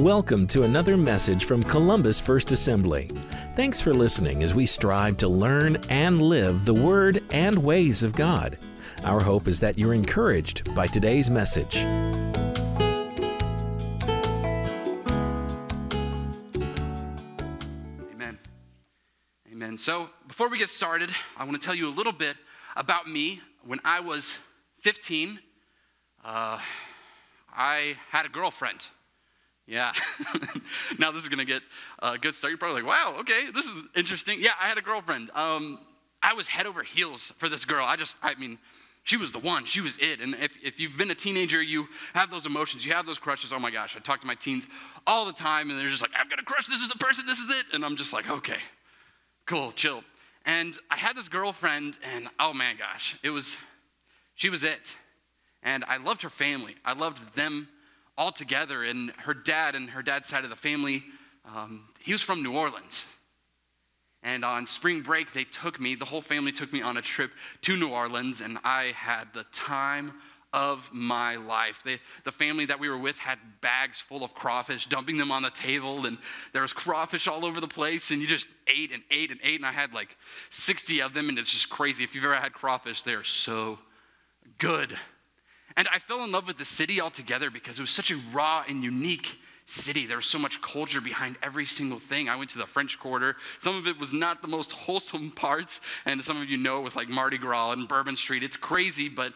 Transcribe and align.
Welcome 0.00 0.46
to 0.46 0.62
another 0.62 0.96
message 0.96 1.44
from 1.44 1.62
Columbus 1.62 2.18
First 2.18 2.52
Assembly. 2.52 3.10
Thanks 3.54 3.82
for 3.82 3.92
listening 3.92 4.42
as 4.42 4.54
we 4.54 4.64
strive 4.64 5.18
to 5.18 5.28
learn 5.28 5.76
and 5.90 6.22
live 6.22 6.64
the 6.64 6.72
Word 6.72 7.22
and 7.30 7.62
ways 7.62 8.02
of 8.02 8.14
God. 8.14 8.56
Our 9.04 9.20
hope 9.20 9.46
is 9.46 9.60
that 9.60 9.78
you're 9.78 9.92
encouraged 9.92 10.74
by 10.74 10.86
today's 10.86 11.28
message. 11.28 11.76
Amen. 18.10 18.38
Amen. 19.52 19.76
So, 19.76 20.08
before 20.26 20.48
we 20.48 20.56
get 20.56 20.70
started, 20.70 21.10
I 21.36 21.44
want 21.44 21.60
to 21.60 21.66
tell 21.66 21.74
you 21.74 21.86
a 21.86 21.94
little 21.94 22.14
bit 22.14 22.38
about 22.74 23.06
me. 23.06 23.42
When 23.66 23.80
I 23.84 24.00
was 24.00 24.38
15, 24.78 25.38
uh, 26.24 26.58
I 27.54 27.98
had 28.08 28.24
a 28.24 28.30
girlfriend. 28.30 28.88
Yeah. 29.70 29.92
now 30.98 31.12
this 31.12 31.22
is 31.22 31.28
gonna 31.28 31.44
get 31.44 31.62
a 32.00 32.18
good 32.18 32.34
start. 32.34 32.50
You're 32.50 32.58
probably 32.58 32.82
like, 32.82 32.90
wow, 32.90 33.14
okay, 33.20 33.52
this 33.54 33.66
is 33.66 33.84
interesting. 33.94 34.38
Yeah, 34.40 34.50
I 34.60 34.66
had 34.66 34.78
a 34.78 34.82
girlfriend. 34.82 35.30
Um, 35.32 35.78
I 36.20 36.34
was 36.34 36.48
head 36.48 36.66
over 36.66 36.82
heels 36.82 37.32
for 37.38 37.48
this 37.48 37.64
girl. 37.64 37.86
I 37.86 37.94
just, 37.94 38.16
I 38.20 38.34
mean, 38.34 38.58
she 39.04 39.16
was 39.16 39.30
the 39.30 39.38
one. 39.38 39.64
She 39.64 39.80
was 39.80 39.96
it. 39.98 40.20
And 40.20 40.34
if, 40.34 40.58
if 40.62 40.80
you've 40.80 40.96
been 40.98 41.12
a 41.12 41.14
teenager, 41.14 41.62
you 41.62 41.86
have 42.14 42.30
those 42.30 42.46
emotions, 42.46 42.84
you 42.84 42.92
have 42.92 43.06
those 43.06 43.20
crushes. 43.20 43.52
Oh 43.52 43.60
my 43.60 43.70
gosh, 43.70 43.96
I 43.96 44.00
talk 44.00 44.20
to 44.22 44.26
my 44.26 44.34
teens 44.34 44.66
all 45.06 45.24
the 45.24 45.32
time, 45.32 45.70
and 45.70 45.78
they're 45.78 45.88
just 45.88 46.02
like, 46.02 46.10
I've 46.18 46.28
got 46.28 46.40
a 46.40 46.42
crush. 46.42 46.66
This 46.66 46.82
is 46.82 46.88
the 46.88 46.98
person. 46.98 47.24
This 47.26 47.38
is 47.38 47.60
it. 47.60 47.66
And 47.72 47.84
I'm 47.84 47.96
just 47.96 48.12
like, 48.12 48.28
okay, 48.28 48.58
cool, 49.46 49.70
chill. 49.72 50.02
And 50.46 50.76
I 50.90 50.96
had 50.96 51.16
this 51.16 51.28
girlfriend, 51.28 51.96
and 52.14 52.28
oh 52.40 52.52
my 52.52 52.74
gosh, 52.76 53.16
it 53.22 53.30
was, 53.30 53.56
she 54.34 54.50
was 54.50 54.64
it. 54.64 54.96
And 55.62 55.84
I 55.84 55.98
loved 55.98 56.22
her 56.22 56.30
family. 56.30 56.74
I 56.84 56.94
loved 56.94 57.36
them 57.36 57.68
all 58.20 58.30
together. 58.30 58.84
And 58.84 59.10
her 59.12 59.32
dad 59.32 59.74
and 59.74 59.88
her 59.88 60.02
dad's 60.02 60.28
side 60.28 60.44
of 60.44 60.50
the 60.50 60.56
family, 60.56 61.02
um, 61.46 61.88
he 62.00 62.12
was 62.12 62.20
from 62.20 62.42
New 62.42 62.52
Orleans. 62.52 63.06
And 64.22 64.44
on 64.44 64.66
spring 64.66 65.00
break, 65.00 65.32
they 65.32 65.44
took 65.44 65.80
me, 65.80 65.94
the 65.94 66.04
whole 66.04 66.20
family 66.20 66.52
took 66.52 66.70
me 66.70 66.82
on 66.82 66.98
a 66.98 67.02
trip 67.02 67.30
to 67.62 67.76
New 67.78 67.88
Orleans, 67.88 68.42
and 68.42 68.58
I 68.62 68.92
had 68.94 69.32
the 69.32 69.44
time 69.50 70.12
of 70.52 70.86
my 70.92 71.36
life. 71.36 71.80
They, 71.82 71.98
the 72.24 72.32
family 72.32 72.66
that 72.66 72.78
we 72.78 72.90
were 72.90 72.98
with 72.98 73.16
had 73.16 73.38
bags 73.62 73.98
full 73.98 74.22
of 74.22 74.34
crawfish, 74.34 74.84
dumping 74.84 75.16
them 75.16 75.32
on 75.32 75.42
the 75.42 75.50
table, 75.50 76.04
and 76.04 76.18
there 76.52 76.60
was 76.60 76.74
crawfish 76.74 77.26
all 77.26 77.46
over 77.46 77.58
the 77.58 77.68
place, 77.68 78.10
and 78.10 78.20
you 78.20 78.26
just 78.26 78.46
ate 78.66 78.92
and 78.92 79.02
ate 79.10 79.30
and 79.30 79.40
ate, 79.42 79.56
and 79.56 79.64
I 79.64 79.72
had 79.72 79.94
like 79.94 80.18
60 80.50 81.00
of 81.00 81.14
them, 81.14 81.30
and 81.30 81.38
it's 81.38 81.52
just 81.52 81.70
crazy. 81.70 82.04
If 82.04 82.14
you've 82.14 82.24
ever 82.24 82.34
had 82.34 82.52
crawfish, 82.52 83.00
they're 83.00 83.24
so 83.24 83.78
good. 84.58 84.94
And 85.80 85.88
I 85.90 85.98
fell 85.98 86.24
in 86.24 86.30
love 86.30 86.46
with 86.46 86.58
the 86.58 86.64
city 86.66 87.00
altogether 87.00 87.50
because 87.50 87.78
it 87.78 87.80
was 87.80 87.90
such 87.90 88.10
a 88.10 88.20
raw 88.34 88.62
and 88.68 88.84
unique 88.84 89.38
city. 89.64 90.04
There 90.04 90.18
was 90.18 90.26
so 90.26 90.38
much 90.38 90.60
culture 90.60 91.00
behind 91.00 91.38
every 91.42 91.64
single 91.64 91.98
thing. 91.98 92.28
I 92.28 92.36
went 92.36 92.50
to 92.50 92.58
the 92.58 92.66
French 92.66 92.98
Quarter. 93.00 93.36
Some 93.60 93.76
of 93.76 93.86
it 93.86 93.98
was 93.98 94.12
not 94.12 94.42
the 94.42 94.48
most 94.48 94.72
wholesome 94.84 95.30
parts, 95.30 95.80
and 96.04 96.22
some 96.22 96.38
of 96.38 96.50
you 96.50 96.58
know 96.58 96.80
it 96.80 96.82
was 96.82 96.96
like 96.96 97.08
Mardi 97.08 97.38
Gras 97.38 97.72
and 97.72 97.88
Bourbon 97.88 98.14
Street. 98.14 98.42
It's 98.42 98.58
crazy, 98.58 99.08
but 99.08 99.32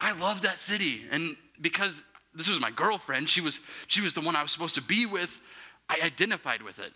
I 0.00 0.12
love 0.12 0.42
that 0.42 0.60
city. 0.60 1.02
And 1.10 1.36
because 1.60 2.04
this 2.36 2.48
was 2.48 2.60
my 2.60 2.70
girlfriend, 2.70 3.28
she 3.28 3.40
was, 3.40 3.58
she 3.88 4.00
was 4.00 4.14
the 4.14 4.20
one 4.20 4.36
I 4.36 4.42
was 4.42 4.52
supposed 4.52 4.76
to 4.76 4.82
be 4.82 5.06
with, 5.06 5.40
I 5.88 5.98
identified 6.04 6.62
with 6.62 6.78
it. 6.78 6.92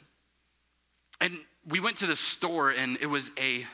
And 1.20 1.40
we 1.66 1.80
went 1.80 1.96
to 1.96 2.06
the 2.06 2.14
store, 2.14 2.70
and 2.70 2.96
it 3.00 3.06
was 3.06 3.32
a, 3.40 3.66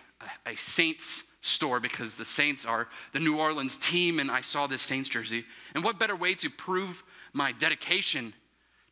a 0.47 0.57
Saints 0.57 1.25
store 1.43 1.81
because 1.81 2.17
the 2.17 2.25
Saints 2.25 2.67
are 2.67 2.89
the 3.13 3.21
New 3.21 3.39
Orleans 3.39 3.77
team, 3.77 4.19
and 4.19 4.31
I 4.31 4.41
saw 4.41 4.67
this 4.67 4.83
Saints 4.83 5.09
jersey. 5.09 5.45
And 5.75 5.83
what 5.83 5.99
better 5.99 6.17
way 6.17 6.35
to 6.35 6.51
prove 6.51 7.03
my 7.33 7.53
dedication 7.53 8.35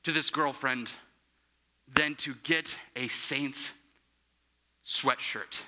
to 0.05 0.13
this 0.13 0.31
girlfriend 0.31 0.93
than 1.95 2.15
to 2.17 2.35
get 2.45 2.79
a 2.97 3.09
Saints 3.09 3.73
sweatshirt? 4.87 5.63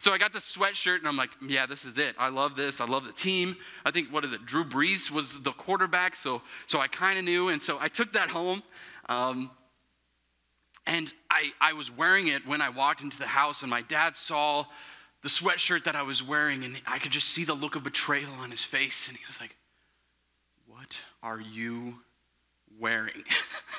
So 0.00 0.12
I 0.12 0.18
got 0.18 0.32
the 0.32 0.38
sweatshirt, 0.38 0.98
and 0.98 1.08
I'm 1.08 1.16
like, 1.16 1.30
yeah, 1.46 1.66
this 1.66 1.84
is 1.84 1.98
it. 1.98 2.14
I 2.18 2.28
love 2.28 2.54
this. 2.54 2.80
I 2.80 2.84
love 2.84 3.04
the 3.04 3.12
team. 3.12 3.56
I 3.84 3.90
think, 3.90 4.12
what 4.12 4.24
is 4.24 4.32
it? 4.32 4.44
Drew 4.46 4.64
Brees 4.64 5.10
was 5.10 5.40
the 5.40 5.52
quarterback, 5.52 6.14
so, 6.14 6.42
so 6.66 6.78
I 6.78 6.88
kind 6.88 7.18
of 7.18 7.24
knew. 7.24 7.48
And 7.48 7.60
so 7.60 7.78
I 7.80 7.88
took 7.88 8.12
that 8.12 8.28
home. 8.28 8.62
Um, 9.08 9.50
and 10.86 11.12
I, 11.30 11.52
I 11.60 11.72
was 11.72 11.90
wearing 11.90 12.28
it 12.28 12.46
when 12.46 12.62
I 12.62 12.68
walked 12.68 13.02
into 13.02 13.18
the 13.18 13.26
house, 13.26 13.62
and 13.62 13.70
my 13.70 13.82
dad 13.82 14.16
saw 14.16 14.64
the 15.22 15.28
sweatshirt 15.28 15.84
that 15.84 15.96
I 15.96 16.02
was 16.02 16.22
wearing, 16.22 16.64
and 16.64 16.80
I 16.86 16.98
could 16.98 17.12
just 17.12 17.28
see 17.28 17.44
the 17.44 17.54
look 17.54 17.74
of 17.74 17.82
betrayal 17.82 18.32
on 18.32 18.50
his 18.50 18.62
face. 18.62 19.08
And 19.08 19.16
he 19.16 19.24
was 19.26 19.40
like, 19.40 19.56
What 20.66 20.98
are 21.22 21.40
you 21.40 21.96
wearing? 22.78 23.24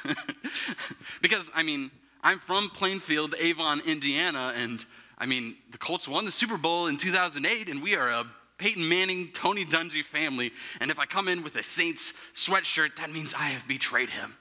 because, 1.21 1.49
I 1.53 1.63
mean, 1.63 1.91
I'm 2.21 2.39
from 2.39 2.69
Plainfield, 2.69 3.35
Avon, 3.39 3.81
Indiana, 3.85 4.53
and 4.57 4.85
I 5.17 5.25
mean, 5.25 5.55
the 5.71 5.77
Colts 5.77 6.07
won 6.07 6.25
the 6.25 6.31
Super 6.31 6.57
Bowl 6.57 6.87
in 6.87 6.97
2008, 6.97 7.69
and 7.69 7.81
we 7.81 7.95
are 7.95 8.07
a 8.07 8.25
Peyton 8.57 8.87
Manning, 8.87 9.29
Tony 9.33 9.65
Dungy 9.65 10.03
family. 10.03 10.51
And 10.81 10.91
if 10.91 10.99
I 10.99 11.05
come 11.05 11.27
in 11.27 11.43
with 11.43 11.55
a 11.55 11.63
Saints 11.63 12.13
sweatshirt, 12.35 12.97
that 12.97 13.11
means 13.11 13.33
I 13.33 13.49
have 13.49 13.67
betrayed 13.67 14.09
him. 14.09 14.35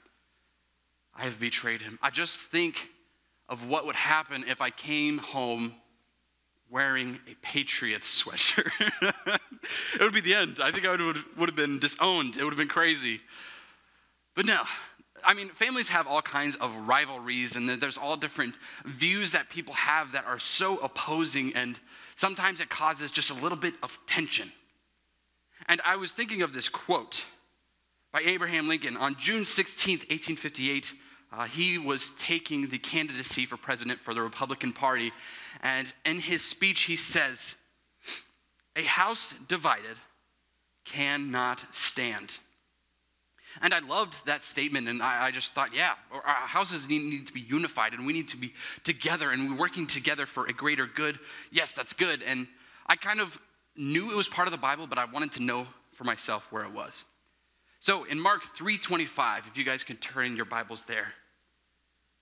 I 1.15 1.23
have 1.23 1.41
betrayed 1.41 1.83
him. 1.83 1.99
I 2.03 2.11
just 2.11 2.39
think 2.39 2.91
of 3.49 3.67
what 3.67 3.87
would 3.87 3.97
happen 3.97 4.45
if 4.47 4.61
I 4.61 4.71
came 4.71 5.19
home 5.19 5.75
wearing 6.71 7.19
a 7.31 7.35
Patriots 7.43 8.23
sweatshirt. 8.23 8.71
it 9.95 10.01
would 10.01 10.13
be 10.13 10.21
the 10.21 10.35
end. 10.35 10.59
I 10.63 10.71
think 10.71 10.87
I 10.87 10.91
would, 10.91 11.17
would 11.37 11.49
have 11.49 11.57
been 11.57 11.79
disowned. 11.79 12.37
It 12.37 12.45
would 12.45 12.53
have 12.53 12.59
been 12.59 12.69
crazy. 12.69 13.21
But 14.35 14.47
no, 14.47 14.63
I 15.25 15.35
mean, 15.35 15.49
families 15.49 15.89
have 15.89 16.07
all 16.07 16.23
kinds 16.23 16.57
of 16.57 16.75
rivalries, 16.89 17.57
and 17.57 17.69
there's 17.69 17.99
all 17.99 18.17
different 18.17 18.55
views 18.85 19.33
that 19.33 19.49
people 19.49 19.75
have 19.75 20.13
that 20.13 20.25
are 20.27 20.39
so 20.39 20.79
opposing, 20.79 21.55
and 21.55 21.79
sometimes 22.17 22.61
it 22.61 22.69
causes 22.69 23.11
just 23.11 23.31
a 23.31 23.35
little 23.35 23.59
bit 23.59 23.75
of 23.83 23.99
tension. 24.07 24.53
And 25.67 25.81
I 25.85 25.97
was 25.97 26.13
thinking 26.13 26.43
of 26.43 26.53
this 26.53 26.69
quote 26.69 27.25
by 28.13 28.21
Abraham 28.21 28.69
Lincoln 28.69 28.97
on 28.97 29.17
June 29.19 29.43
16th, 29.43 30.09
1858. 30.09 30.93
Uh, 31.31 31.45
he 31.45 31.77
was 31.77 32.11
taking 32.17 32.69
the 32.69 32.79
candidacy 32.79 33.45
for 33.45 33.57
president 33.57 34.01
for 34.01 34.15
the 34.15 34.23
Republican 34.23 34.73
Party. 34.73 35.13
And 35.63 35.93
in 36.07 36.21
his 36.21 36.43
speech, 36.43 36.83
he 36.83 36.97
says, 36.97 37.55
A 38.77 38.83
house 38.83 39.35
divided 39.47 39.97
cannot 40.85 41.65
stand. 41.71 42.39
And 43.61 43.75
I 43.75 43.81
loved 43.81 44.25
that 44.27 44.43
statement, 44.43 44.89
and 44.89 45.03
I, 45.03 45.27
I 45.27 45.31
just 45.31 45.53
thought, 45.53 45.75
yeah, 45.75 45.93
our 46.13 46.23
houses 46.23 46.89
need, 46.89 47.11
need, 47.11 47.27
to 47.27 47.33
be 47.33 47.41
unified, 47.41 47.93
and 47.93 48.07
we 48.07 48.13
need 48.13 48.29
to 48.29 48.37
be 48.37 48.53
together, 48.85 49.31
and 49.31 49.51
we're 49.51 49.59
working 49.59 49.87
together 49.87 50.27
for 50.27 50.47
a 50.47 50.53
greater 50.53 50.87
good. 50.87 51.19
Yes, 51.51 51.73
that's 51.73 51.93
good. 51.93 52.23
And 52.23 52.47
I 52.87 52.97
kind 52.97 53.21
of 53.21 53.41
knew 53.77 54.13
it 54.13 54.17
was 54.17 54.29
part 54.29 54.49
of 54.49 54.53
the 54.53 54.59
Bible, 54.59 54.87
but 54.87 54.99
I 54.99 55.07
wanted 55.07 55.33
to 55.33 55.43
know 55.43 55.67
for 55.93 56.05
myself 56.05 56.47
where 56.51 56.63
it 56.63 56.73
was. 56.73 57.05
So 57.81 58.05
in 58.05 58.19
Mark 58.19 58.45
3:25, 58.57 59.47
if 59.47 59.57
you 59.57 59.65
guys 59.65 59.85
can 59.85 59.97
turn 59.97 60.37
your 60.37 60.45
Bibles 60.45 60.85
there, 60.85 61.15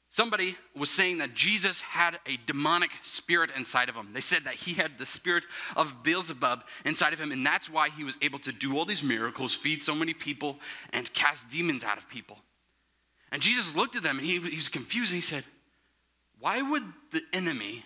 somebody 0.08 0.56
was 0.74 0.90
saying 0.90 1.18
that 1.18 1.34
Jesus 1.34 1.80
had 1.80 2.20
a 2.26 2.36
demonic 2.46 2.90
spirit 3.02 3.50
inside 3.56 3.88
of 3.88 3.94
him. 3.94 4.12
They 4.12 4.20
said 4.20 4.44
that 4.44 4.54
he 4.54 4.74
had 4.74 4.98
the 4.98 5.06
spirit 5.06 5.44
of 5.74 6.02
Beelzebub 6.02 6.64
inside 6.84 7.12
of 7.12 7.18
him, 7.18 7.32
and 7.32 7.44
that's 7.44 7.70
why 7.70 7.88
he 7.88 8.04
was 8.04 8.18
able 8.20 8.38
to 8.40 8.52
do 8.52 8.76
all 8.76 8.84
these 8.84 9.02
miracles, 9.02 9.54
feed 9.54 9.82
so 9.82 9.94
many 9.94 10.12
people, 10.12 10.58
and 10.92 11.12
cast 11.14 11.48
demons 11.48 11.84
out 11.84 11.98
of 11.98 12.08
people. 12.08 12.38
And 13.32 13.42
Jesus 13.42 13.74
looked 13.74 13.96
at 13.96 14.02
them 14.02 14.18
and 14.18 14.26
he, 14.26 14.38
he 14.38 14.56
was 14.56 14.68
confused 14.68 15.10
and 15.12 15.20
he 15.20 15.26
said, 15.26 15.44
Why 16.38 16.62
would 16.62 16.84
the 17.12 17.22
enemy 17.32 17.84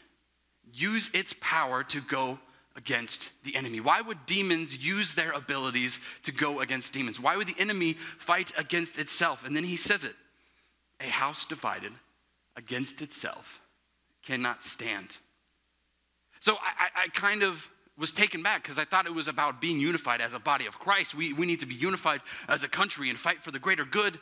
use 0.72 1.08
its 1.12 1.34
power 1.40 1.82
to 1.84 2.00
go 2.00 2.38
against 2.80 3.30
the 3.44 3.54
enemy? 3.54 3.80
Why 3.80 4.00
would 4.00 4.24
demons 4.26 4.76
use 4.76 5.12
their 5.12 5.32
abilities 5.32 5.98
to 6.22 6.32
go 6.32 6.60
against 6.60 6.92
demons? 6.92 7.20
Why 7.20 7.36
would 7.36 7.46
the 7.46 7.54
enemy 7.58 7.96
fight 8.18 8.52
against 8.56 8.98
itself? 8.98 9.44
And 9.44 9.54
then 9.54 9.64
he 9.64 9.76
says 9.76 10.04
it 10.04 10.16
a 11.00 11.08
house 11.08 11.44
divided 11.46 11.92
against 12.56 13.00
itself 13.00 13.60
cannot 14.22 14.62
stand. 14.62 15.16
So 16.40 16.54
I, 16.54 17.04
I 17.04 17.08
kind 17.08 17.42
of 17.42 17.68
was 17.98 18.12
taken 18.12 18.42
back 18.42 18.62
because 18.62 18.78
I 18.78 18.84
thought 18.84 19.06
it 19.06 19.14
was 19.14 19.28
about 19.28 19.60
being 19.60 19.78
unified 19.78 20.20
as 20.20 20.32
a 20.32 20.38
body 20.38 20.66
of 20.66 20.78
Christ. 20.78 21.14
We, 21.14 21.32
we 21.32 21.46
need 21.46 21.60
to 21.60 21.66
be 21.66 21.74
unified 21.74 22.20
as 22.48 22.62
a 22.62 22.68
country 22.68 23.10
and 23.10 23.18
fight 23.18 23.42
for 23.42 23.50
the 23.50 23.58
greater 23.58 23.84
good. 23.84 24.18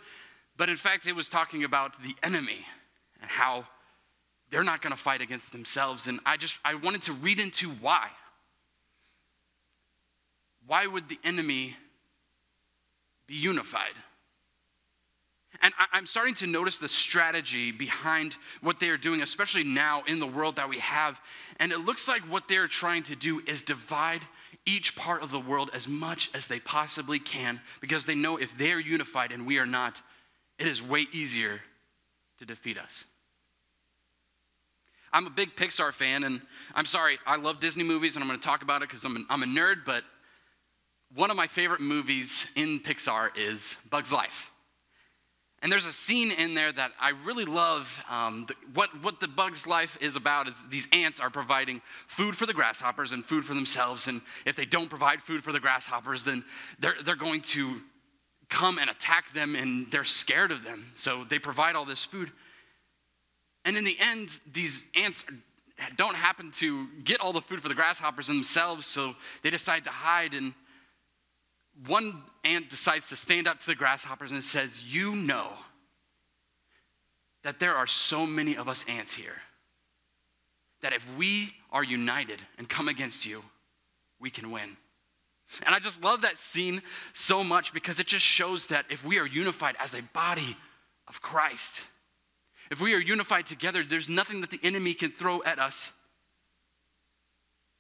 But 0.57 0.69
in 0.69 0.77
fact, 0.77 1.07
it 1.07 1.15
was 1.15 1.29
talking 1.29 1.63
about 1.65 2.01
the 2.03 2.15
enemy 2.23 2.65
and 3.21 3.31
how 3.31 3.67
they're 4.51 4.65
not 4.65 4.83
going 4.83 4.93
to 4.93 4.99
fight 4.99 5.21
against 5.21 5.53
themselves. 5.53 6.07
And 6.07 6.21
I 6.25 6.37
just, 6.37 6.59
I 6.65 6.75
wanted 6.75 7.03
to 7.03 7.13
read 7.13 7.41
into 7.41 7.71
why. 7.71 8.09
Why 10.69 10.87
would 10.87 11.09
the 11.09 11.19
enemy 11.25 11.75
be 13.27 13.35
unified? 13.35 13.95
And 15.63 15.73
I'm 15.93 16.07
starting 16.07 16.35
to 16.35 16.47
notice 16.47 16.77
the 16.77 16.89
strategy 16.89 17.73
behind 17.73 18.37
what 18.61 18.79
they 18.79 18.91
are 18.91 18.99
doing, 18.99 19.23
especially 19.23 19.65
now 19.65 20.03
in 20.07 20.21
the 20.21 20.27
world 20.27 20.57
that 20.57 20.69
we 20.69 20.79
have. 20.79 21.19
And 21.59 21.73
it 21.73 21.79
looks 21.79 22.07
like 22.07 22.21
what 22.23 22.49
they're 22.49 22.69
trying 22.69 23.03
to 23.05 23.17
do 23.17 23.41
is 23.47 23.63
divide 23.63 24.21
each 24.67 24.95
part 24.95 25.23
of 25.23 25.31
the 25.31 25.41
world 25.41 25.71
as 25.73 25.89
much 25.89 26.31
as 26.35 26.47
they 26.47 26.61
possibly 26.61 27.19
can 27.19 27.61
because 27.81 28.05
they 28.05 28.15
know 28.15 28.37
if 28.37 28.57
they're 28.59 28.79
unified 28.79 29.33
and 29.33 29.47
we 29.47 29.59
are 29.59 29.67
not, 29.67 30.01
it 30.59 30.69
is 30.69 30.83
way 30.83 31.07
easier 31.13 31.61
to 32.41 32.45
defeat 32.45 32.77
us. 32.77 33.05
I'm 35.15 35.27
a 35.27 35.31
big 35.31 35.57
Pixar 35.57 35.95
fan, 35.95 36.25
and 36.25 36.43
I'm 36.75 36.85
sorry, 36.85 37.19
I 37.27 37.37
love 37.37 37.59
Disney 37.59 37.85
movies, 37.85 38.15
and 38.15 38.23
I'm 38.23 38.29
going 38.29 38.39
to 38.39 38.47
talk 38.47 38.61
about 38.61 38.83
it 38.83 38.91
because 38.91 39.05
I'm, 39.05 39.27
I'm 39.31 39.43
a 39.43 39.47
nerd, 39.47 39.87
but 39.87 40.05
one 41.15 41.31
of 41.31 41.37
my 41.37 41.47
favorite 41.47 41.81
movies 41.81 42.47
in 42.55 42.81
Pixar 42.81 43.31
is 43.37 43.77
Bug's 43.91 44.13
Life. 44.13 44.51
And 45.61 45.73
there's 45.73 45.87
a 45.87 45.93
scene 45.93 46.31
in 46.31 46.55
there 46.55 46.71
that 46.71 46.93
I 47.01 47.11
really 47.25 47.45
love. 47.45 48.01
Um, 48.09 48.47
the, 48.47 48.55
what, 48.75 48.91
what 49.03 49.19
the 49.19 49.27
bug's 49.27 49.67
life 49.67 49.99
is 50.01 50.15
about 50.15 50.49
is 50.49 50.55
these 50.71 50.87
ants 50.93 51.19
are 51.19 51.31
providing 51.31 51.83
food 52.07 52.37
for 52.37 52.47
the 52.47 52.53
grasshoppers 52.55 53.11
and 53.11 53.25
food 53.25 53.45
for 53.45 53.55
themselves. 53.55 54.07
And 54.07 54.21
if 54.47 54.55
they 54.55 54.65
don't 54.65 54.89
provide 54.89 55.21
food 55.21 55.43
for 55.43 55.51
the 55.51 55.59
grasshoppers, 55.59 56.23
then 56.25 56.45
they're, 56.79 56.95
they're 57.05 57.17
going 57.17 57.41
to 57.41 57.81
come 58.49 58.79
and 58.79 58.89
attack 58.89 59.33
them, 59.33 59.57
and 59.57 59.91
they're 59.91 60.05
scared 60.05 60.53
of 60.53 60.63
them. 60.63 60.93
So 60.97 61.25
they 61.25 61.39
provide 61.39 61.75
all 61.75 61.85
this 61.85 62.05
food. 62.05 62.31
And 63.65 63.77
in 63.77 63.85
the 63.85 63.97
end, 64.01 64.41
these 64.51 64.83
ants 64.95 65.25
don't 65.97 66.15
happen 66.15 66.53
to 66.53 66.87
get 67.05 67.21
all 67.21 67.33
the 67.33 67.43
food 67.43 67.61
for 67.61 67.69
the 67.69 67.75
grasshoppers 67.75 68.29
themselves, 68.29 68.87
so 68.87 69.17
they 69.43 69.51
decide 69.51 69.85
to 69.85 69.91
hide. 69.91 70.35
And 70.35 70.55
one 71.87 72.23
ant 72.45 72.71
decides 72.71 73.09
to 73.09 73.17
stand 73.17 73.47
up 73.47 73.61
to 73.61 73.67
the 73.67 73.75
grasshoppers 73.75 74.31
and 74.31 74.43
says, 74.43 74.83
You 74.83 75.15
know 75.15 75.53
that 77.43 77.61
there 77.61 77.75
are 77.75 77.87
so 77.87 78.27
many 78.27 78.57
of 78.57 78.69
us 78.69 78.85
ants 78.89 79.15
here 79.15 79.37
that 80.81 80.93
if 80.93 81.07
we 81.17 81.53
are 81.71 81.83
united 81.83 82.41
and 82.57 82.69
come 82.69 82.89
against 82.89 83.27
you, 83.27 83.43
we 84.21 84.31
can 84.31 84.51
win. 84.51 84.77
And 85.65 85.75
I 85.75 85.79
just 85.79 86.03
love 86.03 86.23
that 86.23 86.39
scene 86.39 86.83
so 87.15 87.43
much 87.43 87.73
because 87.73 88.01
it 88.01 88.07
just 88.07 88.25
shows 88.25 88.67
that 88.67 88.87
if 88.91 89.05
we 89.05 89.19
are 89.19 89.27
unified 89.27 89.77
as 89.79 89.95
a 89.95 90.03
body 90.13 90.57
of 91.07 91.23
Christ, 91.23 91.81
if 92.71 92.81
we 92.81 92.95
are 92.95 93.01
unified 93.01 93.47
together, 93.47 93.83
there's 93.83 94.09
nothing 94.09 94.41
that 94.43 94.51
the 94.51 94.61
enemy 94.63 94.95
can 94.95 95.11
throw 95.11 95.43
at 95.45 95.59
us 95.59 95.91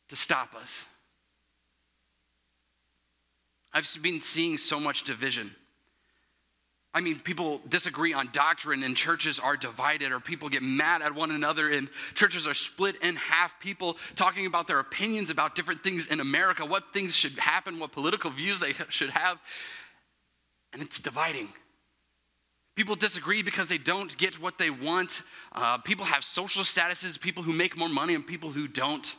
to 0.09 0.17
stop 0.17 0.55
us. 0.55 0.87
I've 3.73 3.89
been 4.03 4.21
seeing 4.21 4.59
so 4.59 4.81
much 4.81 5.05
division. 5.05 5.55
I 6.95 7.01
mean, 7.01 7.21
people 7.21 7.61
disagree 7.69 8.15
on 8.15 8.31
doctrine 8.33 8.83
and 8.83 8.97
churches 8.97 9.39
are 9.39 9.57
divided, 9.57 10.11
or 10.11 10.21
people 10.21 10.49
get 10.49 10.63
mad 10.63 11.03
at 11.03 11.15
one 11.15 11.31
another 11.31 11.71
and 11.71 11.89
churches 12.15 12.47
are 12.47 12.55
split 12.55 12.97
in 13.03 13.15
half. 13.17 13.61
People 13.61 13.99
talking 14.17 14.47
about 14.47 14.67
their 14.67 14.81
opinions 14.81 15.29
about 15.29 15.55
different 15.55 15.85
things 15.85 16.07
in 16.07 16.21
America, 16.21 16.65
what 16.65 16.93
things 16.95 17.15
should 17.15 17.39
happen, 17.39 17.79
what 17.79 17.93
political 17.93 18.31
views 18.31 18.59
they 18.59 18.73
should 18.89 19.11
have, 19.11 19.39
and 20.73 20.83
it's 20.83 20.99
dividing. 20.99 21.49
People 22.75 22.95
disagree 22.95 23.43
because 23.43 23.69
they 23.69 23.79
don't 23.79 24.17
get 24.19 24.41
what 24.41 24.57
they 24.57 24.71
want. 24.71 25.23
Uh, 25.53 25.79
people 25.79 26.05
have 26.05 26.25
social 26.25 26.63
statuses, 26.63 27.21
people 27.21 27.43
who 27.43 27.53
make 27.53 27.77
more 27.77 27.89
money 27.89 28.15
and 28.15 28.27
people 28.27 28.53
who 28.53 28.67
don't. 28.69 29.17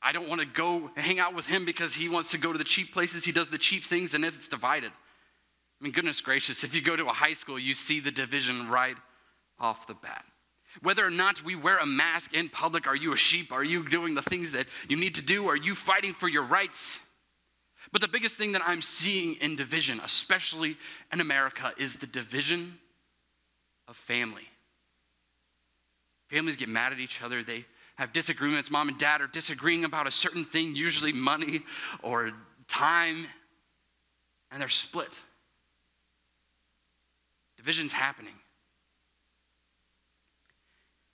I 0.00 0.12
don't 0.12 0.28
want 0.28 0.40
to 0.40 0.46
go 0.46 0.90
hang 0.96 1.18
out 1.18 1.34
with 1.34 1.46
him 1.46 1.64
because 1.64 1.94
he 1.94 2.08
wants 2.08 2.30
to 2.30 2.38
go 2.38 2.52
to 2.52 2.58
the 2.58 2.64
cheap 2.64 2.92
places. 2.92 3.24
He 3.24 3.32
does 3.32 3.50
the 3.50 3.58
cheap 3.58 3.84
things, 3.84 4.14
and 4.14 4.24
it's 4.24 4.48
divided. 4.48 4.92
I 4.92 5.84
mean, 5.84 5.92
goodness 5.92 6.20
gracious, 6.20 6.64
if 6.64 6.74
you 6.74 6.80
go 6.80 6.96
to 6.96 7.06
a 7.06 7.12
high 7.12 7.32
school, 7.32 7.58
you 7.58 7.74
see 7.74 8.00
the 8.00 8.10
division 8.10 8.68
right 8.68 8.96
off 9.58 9.86
the 9.86 9.94
bat. 9.94 10.24
Whether 10.82 11.04
or 11.04 11.10
not 11.10 11.44
we 11.44 11.56
wear 11.56 11.78
a 11.78 11.86
mask 11.86 12.34
in 12.34 12.48
public, 12.48 12.86
are 12.86 12.96
you 12.96 13.12
a 13.12 13.16
sheep? 13.16 13.52
Are 13.52 13.64
you 13.64 13.88
doing 13.88 14.14
the 14.14 14.22
things 14.22 14.52
that 14.52 14.66
you 14.88 14.96
need 14.96 15.14
to 15.16 15.22
do? 15.22 15.48
Are 15.48 15.56
you 15.56 15.74
fighting 15.74 16.12
for 16.12 16.28
your 16.28 16.44
rights? 16.44 17.00
But 17.90 18.00
the 18.00 18.08
biggest 18.08 18.36
thing 18.36 18.52
that 18.52 18.62
I'm 18.64 18.82
seeing 18.82 19.34
in 19.36 19.56
division, 19.56 20.00
especially 20.04 20.76
in 21.12 21.20
America, 21.20 21.72
is 21.78 21.96
the 21.96 22.06
division 22.06 22.78
of 23.88 23.96
family. 23.96 24.46
Families 26.28 26.56
get 26.56 26.68
mad 26.68 26.92
at 26.92 26.98
each 26.98 27.22
other. 27.22 27.42
They 27.42 27.64
have 27.98 28.12
disagreements. 28.12 28.70
Mom 28.70 28.88
and 28.88 28.96
dad 28.96 29.20
are 29.20 29.26
disagreeing 29.26 29.84
about 29.84 30.06
a 30.06 30.10
certain 30.10 30.44
thing, 30.44 30.74
usually 30.74 31.12
money 31.12 31.62
or 32.00 32.30
time, 32.68 33.26
and 34.52 34.60
they're 34.60 34.68
split. 34.68 35.08
Division's 37.56 37.92
happening. 37.92 38.34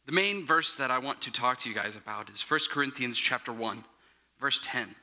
The 0.04 0.12
main 0.12 0.44
verse 0.44 0.76
that 0.76 0.90
I 0.90 0.98
want 0.98 1.22
to 1.22 1.32
talk 1.32 1.58
to 1.60 1.70
you 1.70 1.75
guys 1.75 1.96
about 1.96 2.28
is 2.28 2.42
1 2.42 2.60
Corinthians 2.70 3.16
chapter 3.16 3.50
1, 3.50 3.82
verse 4.38 4.60
10. 4.62 4.94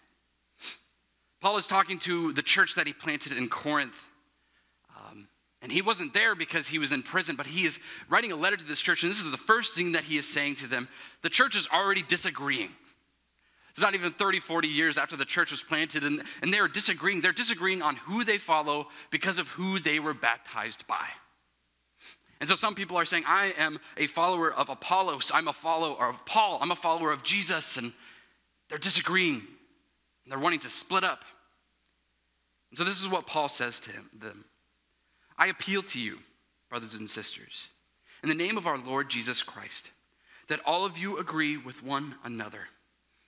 Paul 1.41 1.57
is 1.57 1.65
talking 1.65 1.97
to 1.99 2.31
the 2.33 2.43
church 2.43 2.75
that 2.75 2.85
he 2.85 2.93
planted 2.93 3.35
in 3.35 3.49
Corinth 3.49 4.05
and 5.61 5.71
he 5.71 5.81
wasn't 5.81 6.13
there 6.13 6.33
because 6.33 6.67
he 6.67 6.79
was 6.79 6.91
in 6.91 7.03
prison, 7.03 7.35
but 7.35 7.45
he 7.45 7.65
is 7.65 7.77
writing 8.09 8.31
a 8.31 8.35
letter 8.35 8.57
to 8.57 8.65
this 8.65 8.81
church. 8.81 9.03
And 9.03 9.11
this 9.11 9.19
is 9.19 9.29
the 9.31 9.37
first 9.37 9.75
thing 9.75 9.91
that 9.91 10.03
he 10.03 10.17
is 10.17 10.27
saying 10.27 10.55
to 10.55 10.67
them. 10.67 10.87
The 11.21 11.29
church 11.29 11.55
is 11.55 11.67
already 11.71 12.01
disagreeing. 12.01 12.69
It's 13.71 13.79
not 13.79 13.93
even 13.93 14.11
30, 14.11 14.39
40 14.39 14.67
years 14.67 14.97
after 14.97 15.15
the 15.15 15.23
church 15.23 15.51
was 15.51 15.61
planted, 15.61 16.03
and, 16.03 16.23
and 16.41 16.53
they're 16.53 16.67
disagreeing. 16.67 17.21
They're 17.21 17.31
disagreeing 17.31 17.81
on 17.81 17.95
who 17.95 18.23
they 18.23 18.37
follow 18.37 18.87
because 19.11 19.39
of 19.39 19.47
who 19.49 19.79
they 19.79 19.99
were 19.99 20.13
baptized 20.13 20.85
by. 20.87 21.05
And 22.41 22.49
so 22.49 22.55
some 22.55 22.73
people 22.73 22.97
are 22.97 23.05
saying, 23.05 23.23
I 23.27 23.53
am 23.57 23.79
a 23.97 24.07
follower 24.07 24.51
of 24.51 24.69
Apollos, 24.69 25.31
I'm 25.33 25.47
a 25.47 25.53
follower 25.53 26.09
of 26.09 26.25
Paul, 26.25 26.57
I'm 26.59 26.71
a 26.71 26.75
follower 26.75 27.11
of 27.11 27.23
Jesus, 27.23 27.77
and 27.77 27.93
they're 28.67 28.79
disagreeing. 28.79 29.35
And 29.35 30.31
they're 30.31 30.39
wanting 30.39 30.59
to 30.61 30.69
split 30.69 31.03
up. 31.03 31.23
And 32.71 32.77
so 32.77 32.83
this 32.83 32.99
is 32.99 33.07
what 33.07 33.27
Paul 33.27 33.47
says 33.47 33.79
to 33.81 33.91
him, 33.91 34.09
them. 34.13 34.45
I 35.37 35.47
appeal 35.47 35.83
to 35.83 35.99
you, 35.99 36.19
brothers 36.69 36.93
and 36.93 37.09
sisters, 37.09 37.67
in 38.23 38.29
the 38.29 38.35
name 38.35 38.57
of 38.57 38.67
our 38.67 38.77
Lord 38.77 39.09
Jesus 39.09 39.41
Christ, 39.41 39.89
that 40.47 40.61
all 40.65 40.85
of 40.85 40.97
you 40.97 41.17
agree 41.17 41.57
with 41.57 41.83
one 41.83 42.15
another 42.23 42.61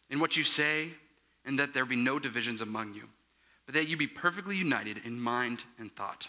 in 0.09 0.19
what 0.19 0.37
you 0.37 0.43
say, 0.43 0.89
and 1.45 1.57
that 1.59 1.73
there 1.73 1.85
be 1.85 1.95
no 1.95 2.19
divisions 2.19 2.61
among 2.61 2.93
you, 2.93 3.03
but 3.65 3.75
that 3.75 3.87
you 3.87 3.97
be 3.97 4.07
perfectly 4.07 4.55
united 4.55 5.01
in 5.05 5.19
mind 5.19 5.63
and 5.79 5.93
thought. 5.95 6.27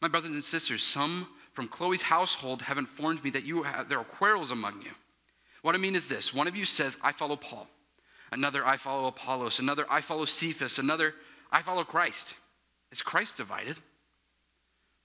My 0.00 0.08
brothers 0.08 0.30
and 0.30 0.44
sisters, 0.44 0.82
some 0.82 1.28
from 1.52 1.68
Chloe's 1.68 2.02
household 2.02 2.62
have 2.62 2.78
informed 2.78 3.24
me 3.24 3.30
that 3.30 3.44
you 3.44 3.62
have, 3.62 3.88
there 3.88 3.98
are 3.98 4.04
quarrels 4.04 4.50
among 4.50 4.82
you. 4.82 4.90
What 5.62 5.74
I 5.74 5.78
mean 5.78 5.96
is 5.96 6.06
this 6.06 6.32
one 6.32 6.46
of 6.46 6.56
you 6.56 6.64
says, 6.64 6.96
I 7.02 7.12
follow 7.12 7.36
Paul, 7.36 7.68
another, 8.30 8.64
I 8.64 8.76
follow 8.76 9.08
Apollos, 9.08 9.58
another, 9.58 9.86
I 9.90 10.00
follow 10.00 10.24
Cephas, 10.24 10.78
another, 10.78 11.14
I 11.50 11.62
follow 11.62 11.84
Christ. 11.84 12.34
Is 12.92 13.02
Christ 13.02 13.36
divided? 13.36 13.76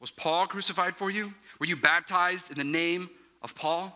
Was 0.01 0.11
Paul 0.11 0.47
crucified 0.47 0.97
for 0.97 1.09
you? 1.09 1.33
Were 1.59 1.67
you 1.67 1.77
baptized 1.77 2.51
in 2.51 2.57
the 2.57 2.63
name 2.63 3.09
of 3.41 3.55
Paul? 3.55 3.95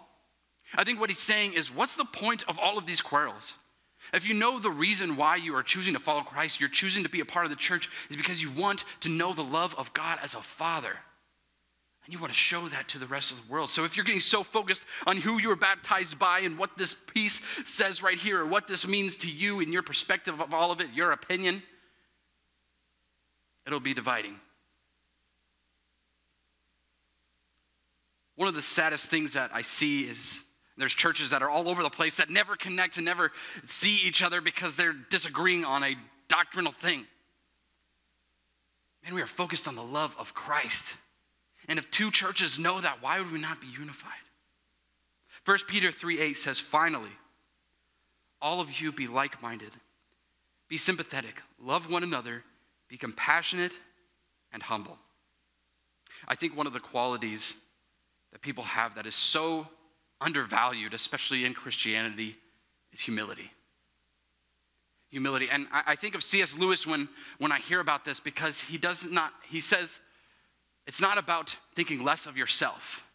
I 0.75 0.83
think 0.83 0.99
what 0.99 1.09
he's 1.09 1.19
saying 1.19 1.53
is 1.53 1.73
what's 1.73 1.95
the 1.95 2.05
point 2.05 2.43
of 2.47 2.59
all 2.59 2.77
of 2.77 2.85
these 2.85 3.01
quarrels? 3.01 3.55
If 4.13 4.27
you 4.27 4.35
know 4.35 4.59
the 4.59 4.69
reason 4.69 5.15
why 5.15 5.37
you 5.37 5.55
are 5.55 5.63
choosing 5.63 5.93
to 5.93 5.99
follow 5.99 6.21
Christ, 6.21 6.59
you're 6.59 6.69
choosing 6.69 7.03
to 7.03 7.09
be 7.09 7.21
a 7.21 7.25
part 7.25 7.45
of 7.45 7.49
the 7.49 7.55
church, 7.55 7.89
is 8.11 8.17
because 8.17 8.39
you 8.39 8.51
want 8.51 8.85
to 9.01 9.09
know 9.09 9.33
the 9.33 9.43
love 9.43 9.73
of 9.79 9.91
God 9.93 10.19
as 10.21 10.35
a 10.35 10.41
father. 10.41 10.95
And 12.05 12.13
you 12.13 12.19
want 12.19 12.31
to 12.31 12.37
show 12.37 12.67
that 12.69 12.87
to 12.89 12.99
the 12.99 13.07
rest 13.07 13.31
of 13.31 13.37
the 13.37 13.51
world. 13.51 13.71
So 13.71 13.83
if 13.83 13.97
you're 13.97 14.05
getting 14.05 14.21
so 14.21 14.43
focused 14.43 14.83
on 15.07 15.17
who 15.17 15.39
you 15.39 15.47
were 15.47 15.55
baptized 15.55 16.19
by 16.19 16.41
and 16.41 16.55
what 16.55 16.77
this 16.77 16.95
piece 17.07 17.41
says 17.65 18.03
right 18.03 18.17
here, 18.17 18.41
or 18.41 18.45
what 18.45 18.67
this 18.67 18.87
means 18.87 19.15
to 19.17 19.31
you 19.31 19.59
in 19.59 19.71
your 19.71 19.81
perspective 19.81 20.39
of 20.39 20.53
all 20.53 20.71
of 20.71 20.81
it, 20.81 20.89
your 20.93 21.11
opinion, 21.11 21.63
it'll 23.65 23.79
be 23.79 23.95
dividing. 23.95 24.39
One 28.35 28.47
of 28.47 28.55
the 28.55 28.61
saddest 28.61 29.09
things 29.09 29.33
that 29.33 29.51
I 29.53 29.61
see 29.61 30.03
is 30.03 30.41
there's 30.77 30.93
churches 30.93 31.29
that 31.29 31.41
are 31.41 31.49
all 31.49 31.69
over 31.69 31.81
the 31.81 31.89
place 31.89 32.17
that 32.17 32.29
never 32.29 32.55
connect 32.55 32.97
and 32.97 33.05
never 33.05 33.31
see 33.65 33.97
each 33.97 34.21
other 34.21 34.41
because 34.41 34.75
they're 34.75 34.95
disagreeing 35.09 35.63
on 35.63 35.83
a 35.83 35.95
doctrinal 36.27 36.73
thing. 36.73 37.05
Man, 39.03 39.13
we 39.13 39.21
are 39.21 39.27
focused 39.27 39.67
on 39.67 39.75
the 39.75 39.83
love 39.83 40.15
of 40.19 40.33
Christ. 40.33 40.97
And 41.67 41.79
if 41.79 41.89
two 41.91 42.11
churches 42.11 42.59
know 42.59 42.81
that, 42.81 43.01
why 43.01 43.19
would 43.19 43.31
we 43.31 43.39
not 43.39 43.61
be 43.61 43.67
unified? 43.67 44.11
1 45.45 45.57
Peter 45.67 45.91
3 45.91 46.19
8 46.19 46.37
says, 46.37 46.59
Finally, 46.59 47.11
all 48.41 48.59
of 48.59 48.81
you 48.81 48.91
be 48.91 49.07
like 49.07 49.41
minded, 49.41 49.71
be 50.67 50.77
sympathetic, 50.77 51.41
love 51.61 51.89
one 51.89 52.03
another, 52.03 52.43
be 52.89 52.97
compassionate 52.97 53.71
and 54.51 54.61
humble. 54.61 54.97
I 56.27 56.35
think 56.35 56.57
one 56.57 56.67
of 56.67 56.73
the 56.73 56.79
qualities 56.79 57.53
that 58.35 58.41
people 58.41 58.65
have 58.65 58.95
that 58.95 59.05
is 59.05 59.15
so 59.15 59.65
undervalued, 60.19 60.93
especially 60.93 61.45
in 61.45 61.53
Christianity, 61.53 62.35
is 62.91 62.99
humility. 62.99 63.49
Humility. 65.09 65.47
And 65.49 65.67
I, 65.71 65.83
I 65.87 65.95
think 65.95 66.15
of 66.15 66.21
C.S. 66.21 66.57
Lewis 66.57 66.85
when, 66.85 67.07
when 67.37 67.53
I 67.53 67.59
hear 67.59 67.79
about 67.79 68.03
this 68.03 68.19
because 68.19 68.59
he 68.59 68.77
does 68.77 69.05
not, 69.05 69.31
he 69.49 69.61
says, 69.61 69.99
it's 70.85 70.99
not 70.99 71.17
about 71.17 71.55
thinking 71.75 72.03
less 72.03 72.25
of 72.25 72.35
yourself, 72.35 73.05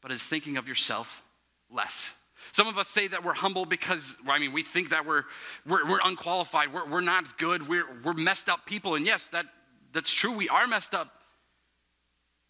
but 0.00 0.10
it's 0.10 0.26
thinking 0.26 0.56
of 0.56 0.66
yourself 0.66 1.22
less. 1.70 2.08
Some 2.52 2.68
of 2.68 2.78
us 2.78 2.88
say 2.88 3.06
that 3.06 3.22
we're 3.22 3.34
humble 3.34 3.66
because, 3.66 4.16
I 4.26 4.38
mean, 4.38 4.54
we 4.54 4.62
think 4.62 4.88
that 4.88 5.04
we're, 5.04 5.24
we're, 5.66 5.86
we're 5.86 6.00
unqualified, 6.06 6.72
we're, 6.72 6.88
we're 6.88 7.02
not 7.02 7.36
good, 7.36 7.68
we're, 7.68 7.84
we're 8.02 8.14
messed 8.14 8.48
up 8.48 8.64
people. 8.64 8.94
And 8.94 9.04
yes, 9.04 9.26
that, 9.26 9.44
that's 9.92 10.10
true, 10.10 10.32
we 10.32 10.48
are 10.48 10.66
messed 10.66 10.94
up. 10.94 11.19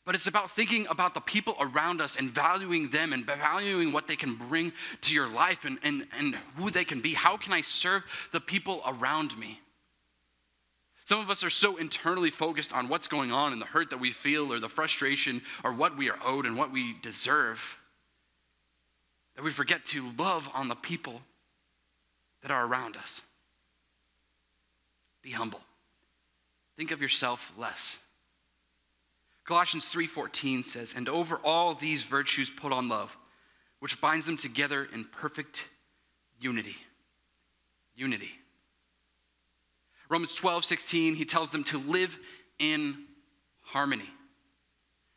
But 0.04 0.14
it's 0.14 0.26
about 0.26 0.50
thinking 0.50 0.86
about 0.88 1.14
the 1.14 1.20
people 1.20 1.54
around 1.60 2.00
us 2.00 2.16
and 2.16 2.30
valuing 2.30 2.88
them 2.90 3.12
and 3.12 3.24
valuing 3.24 3.92
what 3.92 4.08
they 4.08 4.16
can 4.16 4.34
bring 4.34 4.72
to 5.02 5.14
your 5.14 5.28
life 5.28 5.64
and, 5.64 5.78
and, 5.82 6.06
and 6.18 6.34
who 6.56 6.70
they 6.70 6.84
can 6.84 7.00
be. 7.00 7.12
How 7.14 7.36
can 7.36 7.52
I 7.52 7.60
serve 7.60 8.02
the 8.32 8.40
people 8.40 8.82
around 8.86 9.36
me? 9.38 9.60
Some 11.04 11.20
of 11.20 11.28
us 11.28 11.44
are 11.44 11.50
so 11.50 11.76
internally 11.76 12.30
focused 12.30 12.72
on 12.72 12.88
what's 12.88 13.08
going 13.08 13.32
on 13.32 13.52
and 13.52 13.60
the 13.60 13.66
hurt 13.66 13.90
that 13.90 14.00
we 14.00 14.12
feel 14.12 14.52
or 14.52 14.60
the 14.60 14.68
frustration 14.68 15.42
or 15.64 15.72
what 15.72 15.96
we 15.96 16.08
are 16.08 16.18
owed 16.24 16.46
and 16.46 16.56
what 16.56 16.72
we 16.72 16.96
deserve 17.02 17.76
that 19.34 19.42
we 19.42 19.50
forget 19.50 19.84
to 19.86 20.10
love 20.18 20.48
on 20.54 20.68
the 20.68 20.74
people 20.74 21.20
that 22.42 22.50
are 22.50 22.66
around 22.66 22.96
us. 22.96 23.22
Be 25.22 25.30
humble. 25.30 25.60
Think 26.76 26.90
of 26.90 27.02
yourself 27.02 27.52
less. 27.58 27.98
Colossians 29.50 29.88
3:14 29.88 30.62
says, 30.62 30.94
"And 30.94 31.08
over 31.08 31.36
all 31.38 31.74
these 31.74 32.04
virtues 32.04 32.48
put 32.48 32.70
on 32.70 32.88
love, 32.88 33.16
which 33.80 34.00
binds 34.00 34.24
them 34.24 34.36
together 34.36 34.84
in 34.84 35.04
perfect 35.06 35.66
unity." 36.38 36.76
Unity. 37.96 38.38
Romans 40.08 40.36
12:16, 40.36 41.16
he 41.16 41.24
tells 41.24 41.50
them 41.50 41.64
to 41.64 41.78
live 41.78 42.16
in 42.60 43.08
harmony. 43.62 44.08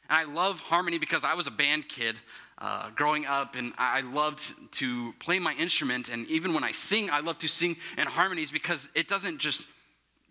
And 0.09 0.17
I 0.17 0.23
love 0.23 0.59
harmony 0.61 0.97
because 0.97 1.23
I 1.23 1.35
was 1.35 1.45
a 1.45 1.51
band 1.51 1.87
kid 1.87 2.19
uh, 2.57 2.89
growing 2.89 3.27
up, 3.27 3.53
and 3.53 3.75
I 3.77 4.01
loved 4.01 4.51
to 4.79 5.13
play 5.19 5.37
my 5.37 5.53
instrument. 5.53 6.09
And 6.09 6.25
even 6.25 6.55
when 6.55 6.63
I 6.63 6.71
sing, 6.71 7.11
I 7.11 7.19
love 7.19 7.37
to 7.37 7.47
sing 7.47 7.77
in 7.99 8.07
harmonies 8.07 8.49
because 8.49 8.89
it 8.95 9.07
doesn't 9.07 9.37
just 9.37 9.67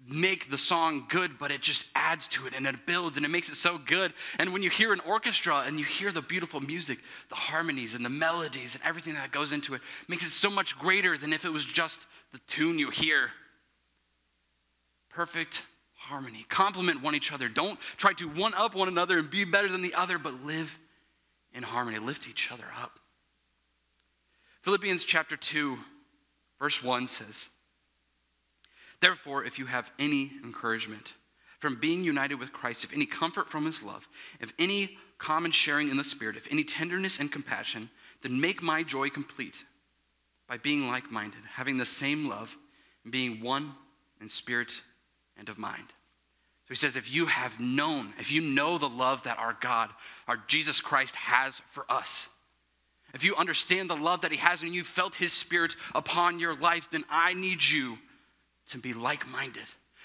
make 0.08 0.50
the 0.50 0.58
song 0.58 1.06
good, 1.08 1.38
but 1.38 1.50
it 1.50 1.60
just 1.60 1.86
adds 1.94 2.26
to 2.26 2.46
it 2.46 2.54
and 2.54 2.66
it 2.66 2.86
builds 2.86 3.16
and 3.16 3.24
it 3.24 3.28
makes 3.28 3.48
it 3.48 3.56
so 3.56 3.78
good. 3.78 4.12
And 4.38 4.52
when 4.52 4.62
you 4.62 4.70
hear 4.70 4.92
an 4.92 5.00
orchestra 5.00 5.64
and 5.66 5.78
you 5.78 5.84
hear 5.84 6.10
the 6.10 6.22
beautiful 6.22 6.60
music, 6.60 6.98
the 7.28 7.34
harmonies 7.34 7.94
and 7.94 8.04
the 8.04 8.10
melodies 8.10 8.74
and 8.74 8.82
everything 8.84 9.14
that 9.14 9.30
goes 9.30 9.52
into 9.52 9.74
it 9.74 9.80
makes 10.08 10.24
it 10.24 10.30
so 10.30 10.50
much 10.50 10.78
greater 10.78 11.16
than 11.16 11.32
if 11.32 11.44
it 11.44 11.50
was 11.50 11.64
just 11.64 12.00
the 12.32 12.38
tune 12.46 12.78
you 12.78 12.90
hear. 12.90 13.30
Perfect 15.10 15.62
harmony. 15.94 16.44
Complement 16.48 17.02
one 17.02 17.14
each 17.14 17.32
other. 17.32 17.48
Don't 17.48 17.78
try 17.96 18.12
to 18.14 18.28
one 18.28 18.54
up 18.54 18.74
one 18.74 18.88
another 18.88 19.18
and 19.18 19.30
be 19.30 19.44
better 19.44 19.68
than 19.68 19.82
the 19.82 19.94
other, 19.94 20.18
but 20.18 20.44
live 20.44 20.76
in 21.54 21.62
harmony. 21.62 21.98
Lift 21.98 22.28
each 22.28 22.50
other 22.50 22.64
up. 22.80 22.98
Philippians 24.62 25.04
chapter 25.04 25.36
2, 25.36 25.76
verse 26.58 26.82
1 26.82 27.08
says, 27.08 27.46
Therefore, 29.02 29.44
if 29.44 29.58
you 29.58 29.66
have 29.66 29.90
any 29.98 30.30
encouragement 30.44 31.14
from 31.58 31.74
being 31.74 32.04
united 32.04 32.36
with 32.36 32.52
Christ, 32.52 32.84
if 32.84 32.92
any 32.92 33.04
comfort 33.04 33.50
from 33.50 33.66
his 33.66 33.82
love, 33.82 34.08
if 34.40 34.52
any 34.60 34.96
common 35.18 35.50
sharing 35.50 35.88
in 35.88 35.96
the 35.96 36.04
Spirit, 36.04 36.36
if 36.36 36.46
any 36.52 36.62
tenderness 36.62 37.18
and 37.18 37.30
compassion, 37.30 37.90
then 38.22 38.40
make 38.40 38.62
my 38.62 38.84
joy 38.84 39.08
complete 39.08 39.64
by 40.48 40.56
being 40.56 40.86
like 40.86 41.10
minded, 41.10 41.40
having 41.52 41.76
the 41.76 41.84
same 41.84 42.28
love, 42.28 42.56
and 43.02 43.12
being 43.12 43.42
one 43.42 43.74
in 44.20 44.28
spirit 44.28 44.70
and 45.36 45.48
of 45.48 45.58
mind. 45.58 45.88
So 45.88 46.68
he 46.68 46.76
says, 46.76 46.94
if 46.94 47.12
you 47.12 47.26
have 47.26 47.58
known, 47.58 48.14
if 48.20 48.30
you 48.30 48.40
know 48.40 48.78
the 48.78 48.88
love 48.88 49.24
that 49.24 49.38
our 49.38 49.56
God, 49.60 49.90
our 50.28 50.36
Jesus 50.46 50.80
Christ 50.80 51.16
has 51.16 51.60
for 51.70 51.90
us, 51.90 52.28
if 53.14 53.24
you 53.24 53.34
understand 53.34 53.90
the 53.90 53.96
love 53.96 54.20
that 54.20 54.30
he 54.30 54.38
has 54.38 54.62
and 54.62 54.72
you 54.72 54.84
felt 54.84 55.16
his 55.16 55.32
spirit 55.32 55.74
upon 55.92 56.38
your 56.38 56.54
life, 56.54 56.88
then 56.92 57.04
I 57.10 57.34
need 57.34 57.64
you 57.64 57.98
to 58.72 58.78
be 58.78 58.92
like 58.92 59.26
minded, 59.28 59.62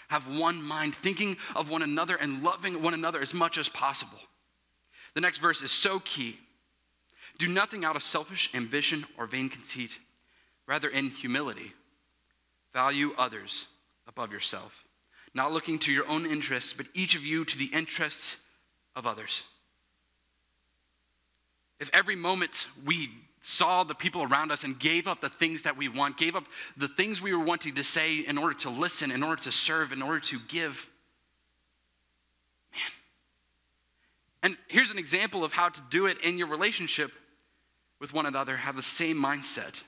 have 0.08 0.28
one 0.28 0.62
mind, 0.62 0.96
thinking 0.96 1.36
of 1.56 1.70
one 1.70 1.82
another 1.82 2.16
and 2.16 2.44
loving 2.44 2.82
one 2.82 2.94
another 2.94 3.20
as 3.20 3.34
much 3.34 3.58
as 3.58 3.68
possible. 3.68 4.20
The 5.16 5.22
next 5.22 5.40
verse 5.40 5.62
is 5.62 5.72
so 5.72 6.00
key. 6.00 6.38
Do 7.38 7.48
nothing 7.48 7.84
out 7.84 7.96
of 7.96 8.04
selfish 8.04 8.50
ambition 8.54 9.06
or 9.18 9.26
vain 9.26 9.50
conceit, 9.50 9.92
rather, 10.66 10.90
in 10.90 11.10
humility, 11.10 11.74
value 12.74 13.14
others 13.18 13.68
above 14.08 14.32
yourself, 14.32 14.84
not 15.34 15.52
looking 15.52 15.80
to 15.80 15.92
your 15.92 16.08
own 16.08 16.26
interests, 16.26 16.74
but 16.74 16.88
each 16.94 17.16
of 17.16 17.26
you 17.26 17.46
to 17.46 17.58
the 17.58 17.66
interests 17.66 18.38
of 18.96 19.06
others. 19.06 19.44
If 21.80 21.90
every 21.94 22.16
moment 22.16 22.68
we 22.86 23.10
saw 23.48 23.86
the 23.86 23.96
people 23.96 24.24
around 24.24 24.52
us 24.52 24.66
and 24.66 24.78
gave 24.78 25.08
up 25.08 25.22
the 25.22 25.30
things 25.30 25.64
that 25.64 25.78
we 25.78 25.88
want, 25.88 26.18
gave 26.18 26.36
up 26.36 26.44
the 26.76 26.90
things 26.90 27.22
we 27.22 27.34
were 27.34 27.46
wanting 27.46 27.76
to 27.76 27.84
say 27.84 28.18
in 28.18 28.38
order 28.38 28.54
to 28.54 28.70
listen, 28.70 29.10
in 29.10 29.24
order 29.24 29.42
to 29.42 29.54
serve, 29.54 29.94
in 29.94 30.02
order 30.02 30.20
to 30.20 30.38
give. 30.50 30.86
Man. 32.74 32.92
And 34.44 34.58
here's 34.68 34.92
an 34.92 34.98
example 34.98 35.46
of 35.46 35.54
how 35.54 35.70
to 35.70 35.82
do 35.90 36.08
it 36.08 36.18
in 36.26 36.38
your 36.38 36.48
relationship 36.48 37.14
with 38.02 38.12
one 38.12 38.26
another. 38.26 38.58
Have 38.58 38.76
the 38.76 38.82
same 38.82 39.16
mindset 39.16 39.82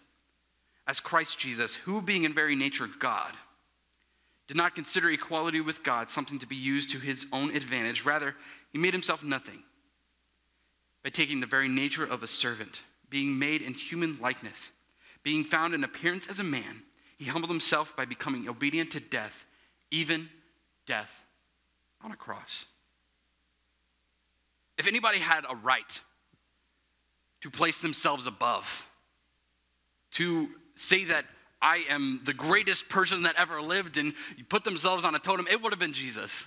as 0.88 1.02
Christ 1.02 1.38
Jesus, 1.38 1.76
who, 1.76 2.02
being 2.02 2.24
in 2.24 2.34
very 2.34 2.56
nature 2.56 2.88
God, 2.98 3.34
did 4.48 4.56
not 4.56 4.74
consider 4.74 5.12
equality 5.12 5.60
with 5.60 5.84
God 5.84 6.10
something 6.10 6.40
to 6.40 6.48
be 6.48 6.56
used 6.56 6.92
to 6.92 6.98
his 6.98 7.26
own 7.34 7.54
advantage. 7.54 8.06
Rather, 8.06 8.38
he 8.72 8.78
made 8.78 8.94
himself 8.94 9.22
nothing 9.22 9.64
by 11.04 11.10
taking 11.10 11.42
the 11.42 11.46
very 11.46 11.68
nature 11.68 12.06
of 12.06 12.24
a 12.24 12.28
servant 12.28 12.80
being 13.10 13.40
made 13.40 13.62
in 13.62 13.74
human 13.74 14.20
likeness, 14.20 14.72
being 15.24 15.44
found 15.44 15.74
in 15.74 15.84
appearance 15.84 16.28
as 16.28 16.40
a 16.40 16.44
man, 16.44 16.84
he 17.18 17.26
humbled 17.26 17.52
himself 17.52 17.96
by 17.96 18.06
becoming 18.06 18.48
obedient 18.48 18.92
to 18.92 19.00
death, 19.00 19.46
even 19.92 20.30
death 20.86 21.24
on 22.04 22.12
a 22.12 22.16
cross. 22.16 22.66
If 24.78 24.88
anybody 24.88 25.20
had 25.20 25.44
a 25.50 25.56
right 25.56 26.02
to 27.42 27.50
place 27.50 27.82
themselves 27.82 28.28
above, 28.28 28.86
to 30.12 30.50
say 30.76 31.04
that 31.06 31.26
I 31.62 31.84
am 31.90 32.22
the 32.24 32.34
greatest 32.34 32.88
person 32.88 33.24
that 33.24 33.36
ever 33.38 33.62
lived 33.62 33.98
and 33.98 34.14
put 34.48 34.64
themselves 34.64 35.04
on 35.04 35.14
a 35.16 35.20
totem, 35.20 35.48
it 35.52 35.62
would 35.62 35.74
have 35.74 35.80
been 35.80 35.94
Jesus. 35.94 36.46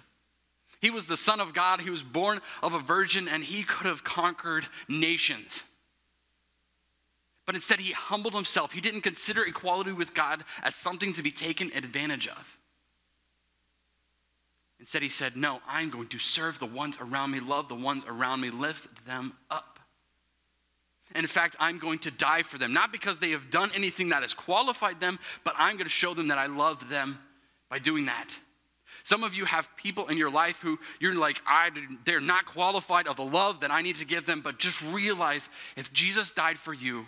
He 0.81 0.91
was 0.91 1.07
the 1.07 1.17
Son 1.17 1.41
of 1.41 1.53
God, 1.53 1.81
he 1.81 1.91
was 1.91 2.03
born 2.03 2.41
of 2.63 2.75
a 2.75 2.79
virgin, 2.79 3.29
and 3.29 3.45
he 3.45 3.63
could 3.63 3.87
have 3.87 4.03
conquered 4.03 4.67
nations. 4.89 5.63
But 7.45 7.55
instead, 7.55 7.81
he 7.81 7.93
humbled 7.93 8.35
himself. 8.35 8.73
He 8.73 8.81
didn't 8.81 9.01
consider 9.01 9.45
equality 9.45 9.93
with 9.93 10.15
God 10.15 10.45
as 10.63 10.75
something 10.77 11.13
to 11.15 11.23
be 11.23 11.33
taken 11.33 11.73
advantage 11.75 12.29
of. 12.29 12.59
Instead, 14.79 15.03
he 15.03 15.09
said, 15.09 15.37
No, 15.37 15.61
I'm 15.67 15.91
going 15.91 16.09
to 16.09 16.19
serve 16.19 16.59
the 16.59 16.67
ones 16.67 16.97
around 17.01 17.31
me, 17.31 17.41
love 17.41 17.69
the 17.69 17.75
ones 17.75 18.05
around 18.07 18.41
me, 18.41 18.51
lift 18.51 19.05
them 19.07 19.35
up. 19.51 19.79
And 21.15 21.25
in 21.25 21.29
fact, 21.29 21.57
I'm 21.61 21.79
going 21.79 21.99
to 22.01 22.11
die 22.11 22.43
for 22.43 22.59
them, 22.59 22.73
not 22.73 22.91
because 22.91 23.19
they 23.19 23.31
have 23.31 23.51
done 23.51 23.71
anything 23.75 24.09
that 24.11 24.23
has 24.23 24.35
qualified 24.35 24.99
them, 24.99 25.19
but 25.45 25.55
I'm 25.59 25.75
going 25.75 25.85
to 25.85 25.91
show 25.91 26.15
them 26.15 26.29
that 26.29 26.39
I 26.39 26.47
love 26.47 26.89
them 26.89 27.19
by 27.69 27.79
doing 27.79 28.07
that. 28.07 28.29
Some 29.05 29.25
of 29.25 29.35
you 29.35 29.45
have 29.45 29.69
people 29.77 30.09
in 30.09 30.17
your 30.17 30.31
life 30.31 30.59
who 30.61 30.79
you're 31.01 31.15
like, 31.15 31.41
I, 31.47 31.71
they're 32.05 32.21
not 32.21 32.47
qualified 32.47 33.09
of 33.09 33.17
the 33.17 33.25
love 33.25 33.61
that 33.61 33.71
I 33.71 33.83
need 33.83 33.97
to 33.97 34.05
give 34.05 34.27
them, 34.27 34.41
but 34.41 34.59
just 34.59 34.81
realize 34.83 35.49
if 35.77 35.93
Jesus 35.93 36.31
died 36.31 36.59
for 36.59 36.73
you, 36.73 37.07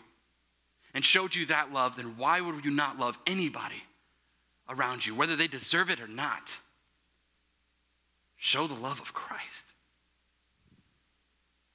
and 0.94 1.04
showed 1.04 1.34
you 1.34 1.46
that 1.46 1.72
love, 1.72 1.96
then 1.96 2.14
why 2.16 2.40
would 2.40 2.64
you 2.64 2.70
not 2.70 2.98
love 2.98 3.18
anybody 3.26 3.82
around 4.68 5.04
you, 5.04 5.14
whether 5.14 5.36
they 5.36 5.48
deserve 5.48 5.90
it 5.90 6.00
or 6.00 6.06
not? 6.06 6.58
Show 8.36 8.66
the 8.66 8.74
love 8.74 9.00
of 9.00 9.12
Christ. 9.12 9.64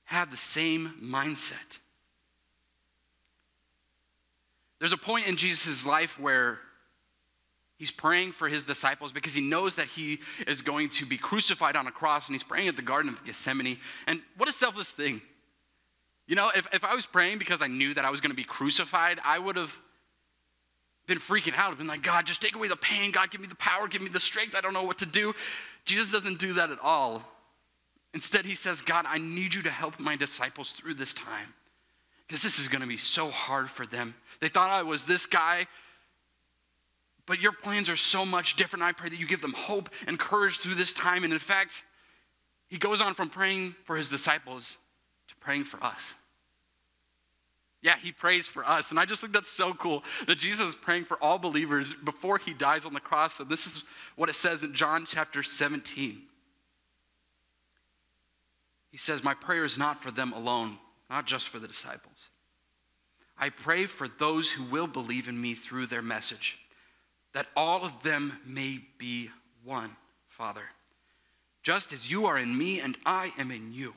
Have 0.06 0.32
the 0.32 0.38
same 0.38 0.94
mindset. 1.04 1.78
There's 4.80 4.94
a 4.94 4.98
point 4.98 5.28
in 5.28 5.36
Jesus' 5.36 5.86
life 5.86 6.18
where 6.18 6.60
he's 7.78 7.92
praying 7.92 8.32
for 8.32 8.48
his 8.48 8.64
disciples 8.64 9.12
because 9.12 9.34
he 9.34 9.42
knows 9.42 9.76
that 9.76 9.88
he 9.88 10.20
is 10.48 10.62
going 10.62 10.90
to 10.90 11.06
be 11.06 11.18
crucified 11.18 11.76
on 11.76 11.86
a 11.86 11.92
cross, 11.92 12.28
and 12.28 12.36
he's 12.36 12.44
praying 12.44 12.70
at 12.70 12.78
the 12.78 12.82
Garden 12.82 13.12
of 13.12 13.24
Gethsemane. 13.26 13.78
And 14.08 14.22
what 14.38 14.48
a 14.48 14.54
selfless 14.54 14.92
thing 14.94 15.22
you 16.30 16.36
know, 16.36 16.52
if, 16.56 16.68
if 16.72 16.84
I 16.84 16.94
was 16.94 17.08
praying 17.08 17.40
because 17.40 17.64
I 17.64 17.68
knew 17.68 17.96
that 17.96 18.06
I 18.06 18.12
was 18.12 18.22
going 18.22 18.30
to 18.30 18.36
be 18.36 18.44
crucified, 18.44 19.20
I 19.26 19.40
would 19.40 19.56
have 19.56 19.76
been 21.08 21.18
freaking 21.18 21.58
out. 21.58 21.72
I've 21.72 21.80
been 21.80 21.88
like, 21.88 22.04
God, 22.04 22.28
just 22.28 22.40
take 22.40 22.56
away 22.56 22.68
the 22.68 22.76
pain. 22.76 23.10
God, 23.10 23.32
give 23.32 23.42
me 23.42 23.48
the 23.48 23.56
power. 23.56 23.88
Give 23.88 24.04
me 24.04 24.10
the 24.10 24.20
strength. 24.20 24.54
I 24.54 24.62
don't 24.62 24.74
know 24.74 24.84
what 24.84 25.00
to 25.00 25.08
do. 25.08 25.34
Jesus 25.86 26.12
doesn't 26.12 26.38
do 26.38 26.54
that 26.54 26.70
at 26.70 26.78
all. 26.84 27.24
Instead, 28.14 28.46
he 28.46 28.54
says, 28.54 28.84
God, 28.84 29.06
I 29.08 29.18
need 29.18 29.56
you 29.56 29.64
to 29.64 29.72
help 29.72 30.00
my 30.00 30.16
disciples 30.16 30.72
through 30.74 30.94
this 30.94 31.16
time 31.16 31.52
because 32.28 32.44
this 32.44 32.60
is 32.60 32.68
going 32.68 32.82
to 32.82 32.88
be 32.88 32.98
so 32.98 33.32
hard 33.32 33.68
for 33.72 33.88
them. 33.88 34.14
They 34.40 34.50
thought 34.50 34.70
I 34.70 34.84
was 34.84 35.08
this 35.08 35.26
guy, 35.26 35.66
but 37.26 37.42
your 37.42 37.54
plans 37.54 37.90
are 37.90 37.96
so 37.96 38.24
much 38.24 38.56
different. 38.56 38.84
I 38.84 38.92
pray 38.92 39.10
that 39.10 39.20
you 39.20 39.26
give 39.26 39.42
them 39.42 39.54
hope 39.54 39.90
and 40.06 40.20
courage 40.20 40.60
through 40.60 40.76
this 40.76 40.94
time. 40.94 41.24
And 41.24 41.34
in 41.34 41.40
fact, 41.40 41.84
he 42.68 42.78
goes 42.78 43.02
on 43.02 43.16
from 43.16 43.30
praying 43.30 43.76
for 43.84 43.98
his 43.98 44.10
disciples 44.10 44.78
praying 45.50 45.64
for 45.64 45.84
us. 45.84 46.14
Yeah, 47.82 47.96
he 47.98 48.12
prays 48.12 48.46
for 48.46 48.64
us. 48.64 48.92
And 48.92 49.00
I 49.00 49.06
just 49.06 49.20
think 49.20 49.34
that's 49.34 49.50
so 49.50 49.74
cool 49.74 50.04
that 50.28 50.38
Jesus 50.38 50.68
is 50.68 50.76
praying 50.76 51.06
for 51.06 51.18
all 51.24 51.40
believers 51.40 51.92
before 52.04 52.38
he 52.38 52.54
dies 52.54 52.86
on 52.86 52.94
the 52.94 53.00
cross. 53.00 53.40
And 53.40 53.50
this 53.50 53.66
is 53.66 53.84
what 54.16 54.30
it 54.30 54.36
says 54.36 54.62
in 54.62 54.76
John 54.76 55.08
chapter 55.08 55.42
17. 55.42 56.22
He 58.92 58.98
says, 59.00 59.24
My 59.24 59.34
prayer 59.34 59.66
is 59.66 59.76
not 59.76 60.04
for 60.04 60.12
them 60.12 60.34
alone, 60.34 60.78
not 61.10 61.26
just 61.26 61.48
for 61.48 61.58
the 61.58 61.68
disciples. 61.68 62.18
I 63.36 63.50
pray 63.50 63.88
for 63.88 64.08
those 64.08 64.52
who 64.52 64.66
will 64.66 64.86
believe 64.86 65.28
in 65.28 65.42
me 65.42 65.56
through 65.56 65.88
their 65.88 66.04
message, 66.04 66.60
that 67.34 67.48
all 67.56 67.84
of 67.84 68.04
them 68.04 68.34
may 68.46 68.82
be 69.00 69.32
one, 69.64 69.96
Father, 70.28 70.66
just 71.64 71.92
as 71.92 72.12
you 72.12 72.28
are 72.28 72.38
in 72.38 72.56
me 72.56 72.82
and 72.82 73.00
I 73.04 73.34
am 73.40 73.50
in 73.50 73.74
you. 73.74 73.96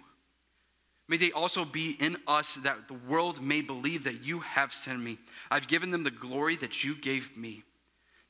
May 1.12 1.18
they 1.18 1.32
also 1.32 1.66
be 1.66 1.90
in 2.00 2.16
us, 2.26 2.54
that 2.62 2.88
the 2.88 2.94
world 2.94 3.42
may 3.42 3.60
believe 3.60 4.04
that 4.04 4.24
you 4.24 4.40
have 4.40 4.72
sent 4.72 4.98
me. 4.98 5.18
I've 5.50 5.68
given 5.68 5.90
them 5.90 6.04
the 6.04 6.10
glory 6.10 6.56
that 6.56 6.84
you 6.84 6.94
gave 6.94 7.36
me, 7.36 7.64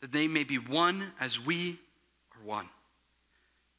that 0.01 0.11
they 0.11 0.27
may 0.27 0.43
be 0.43 0.59
one 0.59 1.13
as 1.21 1.39
we 1.39 1.79
are 2.33 2.45
one. 2.45 2.69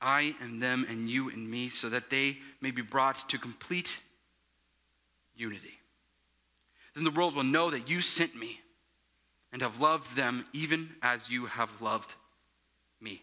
I 0.02 0.38
and 0.40 0.64
them 0.64 0.86
and 0.88 1.10
you 1.10 1.30
and 1.30 1.52
me, 1.52 1.68
so 1.68 1.90
that 1.90 2.10
they 2.10 2.38
may 2.62 2.72
be 2.72 2.82
brought 2.82 3.28
to 3.28 3.38
complete 3.38 3.98
unity. 5.36 5.78
Then 6.96 7.04
the 7.04 7.12
world 7.12 7.36
will 7.36 7.44
know 7.44 7.72
that 7.72 7.90
you 7.90 8.00
sent 8.00 8.34
me 8.38 8.62
and 9.52 9.62
have 9.62 9.82
loved 9.82 10.16
them 10.16 10.46
even 10.54 10.90
as 11.02 11.30
you 11.30 11.48
have 11.48 11.70
loved 11.82 12.16
me. 13.02 13.22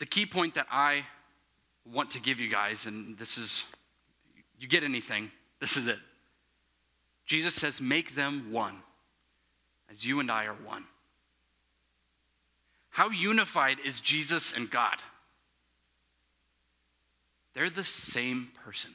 The 0.00 0.06
key 0.06 0.26
point 0.26 0.56
that 0.56 0.66
I 0.68 1.04
want 1.84 2.10
to 2.12 2.20
give 2.20 2.38
you 2.38 2.48
guys, 2.48 2.86
and 2.86 3.16
this 3.18 3.38
is, 3.38 3.64
you 4.58 4.68
get 4.68 4.82
anything, 4.84 5.30
this 5.60 5.76
is 5.76 5.86
it. 5.86 5.98
Jesus 7.26 7.54
says, 7.54 7.80
make 7.80 8.14
them 8.14 8.52
one, 8.52 8.76
as 9.90 10.04
you 10.04 10.20
and 10.20 10.30
I 10.30 10.46
are 10.46 10.56
one. 10.64 10.84
How 12.90 13.10
unified 13.10 13.78
is 13.84 14.00
Jesus 14.00 14.52
and 14.52 14.70
God? 14.70 14.96
They're 17.54 17.70
the 17.70 17.84
same 17.84 18.50
person. 18.64 18.90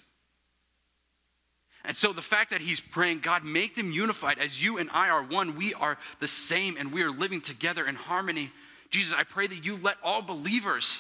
And 1.86 1.96
so 1.98 2.14
the 2.14 2.22
fact 2.22 2.52
that 2.52 2.62
he's 2.62 2.80
praying, 2.80 3.20
God, 3.20 3.44
make 3.44 3.76
them 3.76 3.92
unified 3.92 4.40
as 4.40 4.64
you 4.64 4.78
and 4.78 4.90
I 4.92 5.10
are 5.10 5.24
one, 5.24 5.58
we 5.58 5.74
are 5.74 5.98
the 6.20 6.28
same 6.28 6.78
and 6.78 6.94
we 6.94 7.04
are 7.04 7.12
living 7.12 7.42
together 7.42 7.86
in 7.86 7.96
harmony. 7.96 8.52
Jesus, 8.90 9.14
I 9.18 9.24
pray 9.24 9.48
that 9.48 9.66
you 9.66 9.76
let 9.78 9.98
all 10.02 10.22
believers 10.22 11.00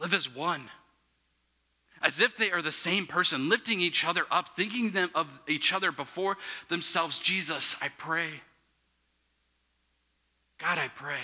live 0.00 0.14
as 0.14 0.34
one, 0.34 0.68
as 2.02 2.18
if 2.18 2.36
they 2.36 2.50
are 2.50 2.62
the 2.62 2.72
same 2.72 3.06
person, 3.06 3.48
lifting 3.48 3.80
each 3.80 4.04
other 4.04 4.24
up, 4.30 4.48
thinking 4.56 4.90
them 4.90 5.10
of 5.14 5.26
each 5.46 5.72
other 5.72 5.92
before 5.92 6.38
themselves. 6.68 7.18
Jesus, 7.18 7.76
I 7.80 7.88
pray. 7.96 8.30
God, 10.58 10.78
I 10.78 10.88
pray 10.88 11.20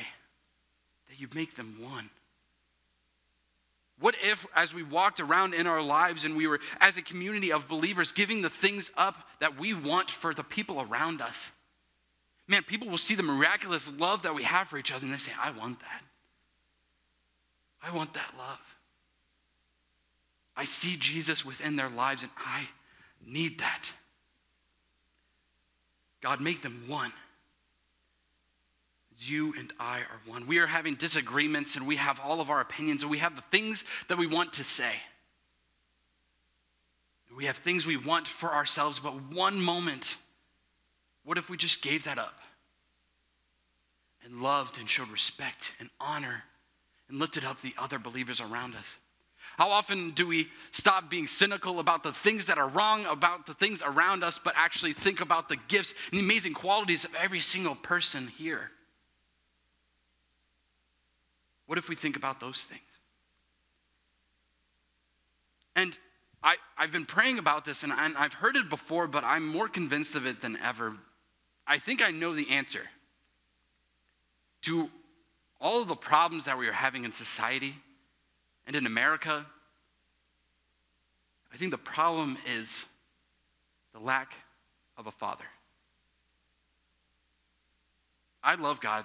that 1.09 1.19
you 1.19 1.29
make 1.35 1.57
them 1.57 1.79
one. 1.81 2.11
What 3.99 4.15
if, 4.23 4.47
as 4.55 4.75
we 4.75 4.83
walked 4.83 5.21
around 5.21 5.55
in 5.55 5.67
our 5.67 5.81
lives 5.81 6.25
and 6.25 6.37
we 6.37 6.47
were, 6.47 6.61
as 6.81 6.99
a 6.99 7.03
community 7.03 7.51
of 7.51 7.67
believers, 7.67 8.13
giving 8.13 8.43
the 8.43 8.51
things 8.51 8.91
up 8.97 9.27
that 9.41 9.59
we 9.59 9.73
want 9.73 10.11
for 10.11 10.35
the 10.35 10.45
people 10.45 10.83
around 10.83 11.23
us? 11.23 11.51
Man, 12.47 12.63
people 12.63 12.89
will 12.89 12.99
see 12.99 13.15
the 13.15 13.23
miraculous 13.23 13.91
love 13.91 14.23
that 14.23 14.35
we 14.35 14.43
have 14.43 14.69
for 14.69 14.77
each 14.77 14.93
other 14.93 15.05
and 15.05 15.15
they 15.15 15.19
say, 15.19 15.33
I 15.41 15.51
want 15.51 15.81
that. 15.81 16.03
I 17.87 17.95
want 17.95 18.15
that 18.15 18.33
love. 18.37 18.59
I 20.57 20.65
see 20.65 20.97
Jesus 20.97 21.45
within 21.45 21.77
their 21.77 21.91
lives 21.91 22.23
and 22.23 22.33
I 22.37 22.69
need 23.25 23.61
that. 23.61 23.93
God, 26.21 26.41
make 26.41 26.63
them 26.63 26.85
one 26.89 27.13
you 29.19 29.55
and 29.59 29.73
I 29.79 30.01
are 30.01 30.21
one. 30.27 30.47
We 30.47 30.59
are 30.59 30.67
having 30.67 30.95
disagreements 30.95 31.77
and 31.77 31.87
we 31.87 31.97
have 31.97 32.21
all 32.21 32.41
of 32.41 32.51
our 32.51 32.61
opinions 32.61 33.03
and 33.03 33.11
we 33.11 33.19
have 33.19 33.37
the 33.37 33.43
things 33.43 33.85
that 34.09 34.19
we 34.19 34.27
want 34.27 34.55
to 34.55 34.65
say. 34.65 34.93
We 37.37 37.47
have 37.47 37.57
things 37.57 37.85
we 37.85 37.97
want 37.97 38.27
for 38.27 38.53
ourselves, 38.53 38.99
but 38.99 39.13
one 39.33 39.61
moment, 39.61 40.17
what 41.25 41.37
if 41.37 41.51
we 41.51 41.57
just 41.57 41.83
gave 41.83 42.05
that 42.05 42.19
up 42.19 42.41
and 44.25 44.41
loved 44.41 44.79
and 44.79 44.89
showed 44.89 45.11
respect 45.11 45.73
and 45.79 45.91
honor 46.01 46.45
and 47.09 47.19
lifted 47.19 47.45
up 47.45 47.61
the 47.61 47.75
other 47.79 47.99
believers 47.99 48.41
around 48.41 48.75
us? 48.75 48.87
How 49.57 49.71
often 49.71 50.11
do 50.11 50.27
we 50.27 50.49
stop 50.73 51.09
being 51.09 51.27
cynical 51.27 51.79
about 51.81 52.03
the 52.03 52.13
things 52.13 52.47
that 52.47 52.59
are 52.59 52.69
wrong, 52.69 53.07
about 53.07 53.47
the 53.47 53.55
things 53.55 53.83
around 53.83 54.23
us, 54.23 54.39
but 54.39 54.53
actually 54.57 54.93
think 54.93 55.21
about 55.21 55.49
the 55.49 55.57
gifts 55.69 55.95
and 56.11 56.21
the 56.21 56.25
amazing 56.25 56.53
qualities 56.53 57.05
of 57.05 57.15
every 57.15 57.41
single 57.41 57.75
person 57.75 58.29
here? 58.29 58.71
What 61.67 61.79
if 61.79 61.89
we 61.89 61.97
think 61.97 62.17
about 62.17 62.39
those 62.39 62.65
things? 62.65 62.81
And 65.75 65.97
I, 66.43 66.57
I've 66.77 66.93
been 66.93 67.07
praying 67.07 67.39
about 67.39 67.65
this 67.65 67.83
and, 67.83 67.93
I, 67.93 68.11
I've 68.17 68.35
heard 68.35 68.57
it 68.57 68.69
before, 68.69 69.07
but 69.07 69.25
I'm 69.25 69.47
more 69.47 69.69
convinced 69.69 70.15
of 70.15 70.27
it 70.27 70.43
than 70.43 70.59
ever. 70.59 70.97
I 71.67 71.79
think 71.79 72.03
I 72.03 72.11
know 72.11 72.35
the 72.35 72.51
answer 72.51 72.83
to 74.63 74.89
all 75.61 75.83
of 75.83 75.89
the 75.89 75.97
problems 75.97 76.45
that 76.45 76.59
we 76.59 76.69
are 76.69 76.73
having 76.73 77.05
in 77.05 77.13
society 77.13 77.75
and 78.67 78.77
in 78.77 78.87
America. 78.87 79.47
I 81.53 81.57
think 81.57 81.71
the 81.71 81.79
problem 81.79 82.37
is 82.47 82.85
the 83.93 84.01
lack 84.01 84.35
of 84.99 85.07
a 85.07 85.13
father. 85.13 85.45
I 88.43 88.55
love 88.55 88.81
God. 88.81 89.05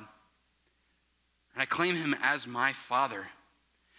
And 1.53 1.61
I 1.61 1.65
claim 1.65 1.95
him 1.95 2.15
as 2.21 2.47
my 2.47 2.73
father. 2.73 3.25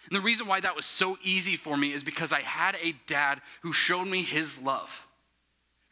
And 0.07 0.15
the 0.15 0.21
reason 0.21 0.47
why 0.47 0.59
that 0.59 0.75
was 0.75 0.85
so 0.85 1.17
easy 1.23 1.55
for 1.55 1.77
me 1.77 1.93
is 1.93 2.03
because 2.03 2.33
I 2.33 2.41
had 2.41 2.75
a 2.81 2.93
dad 3.07 3.41
who 3.61 3.73
showed 3.73 4.05
me 4.07 4.23
his 4.23 4.57
love, 4.59 5.01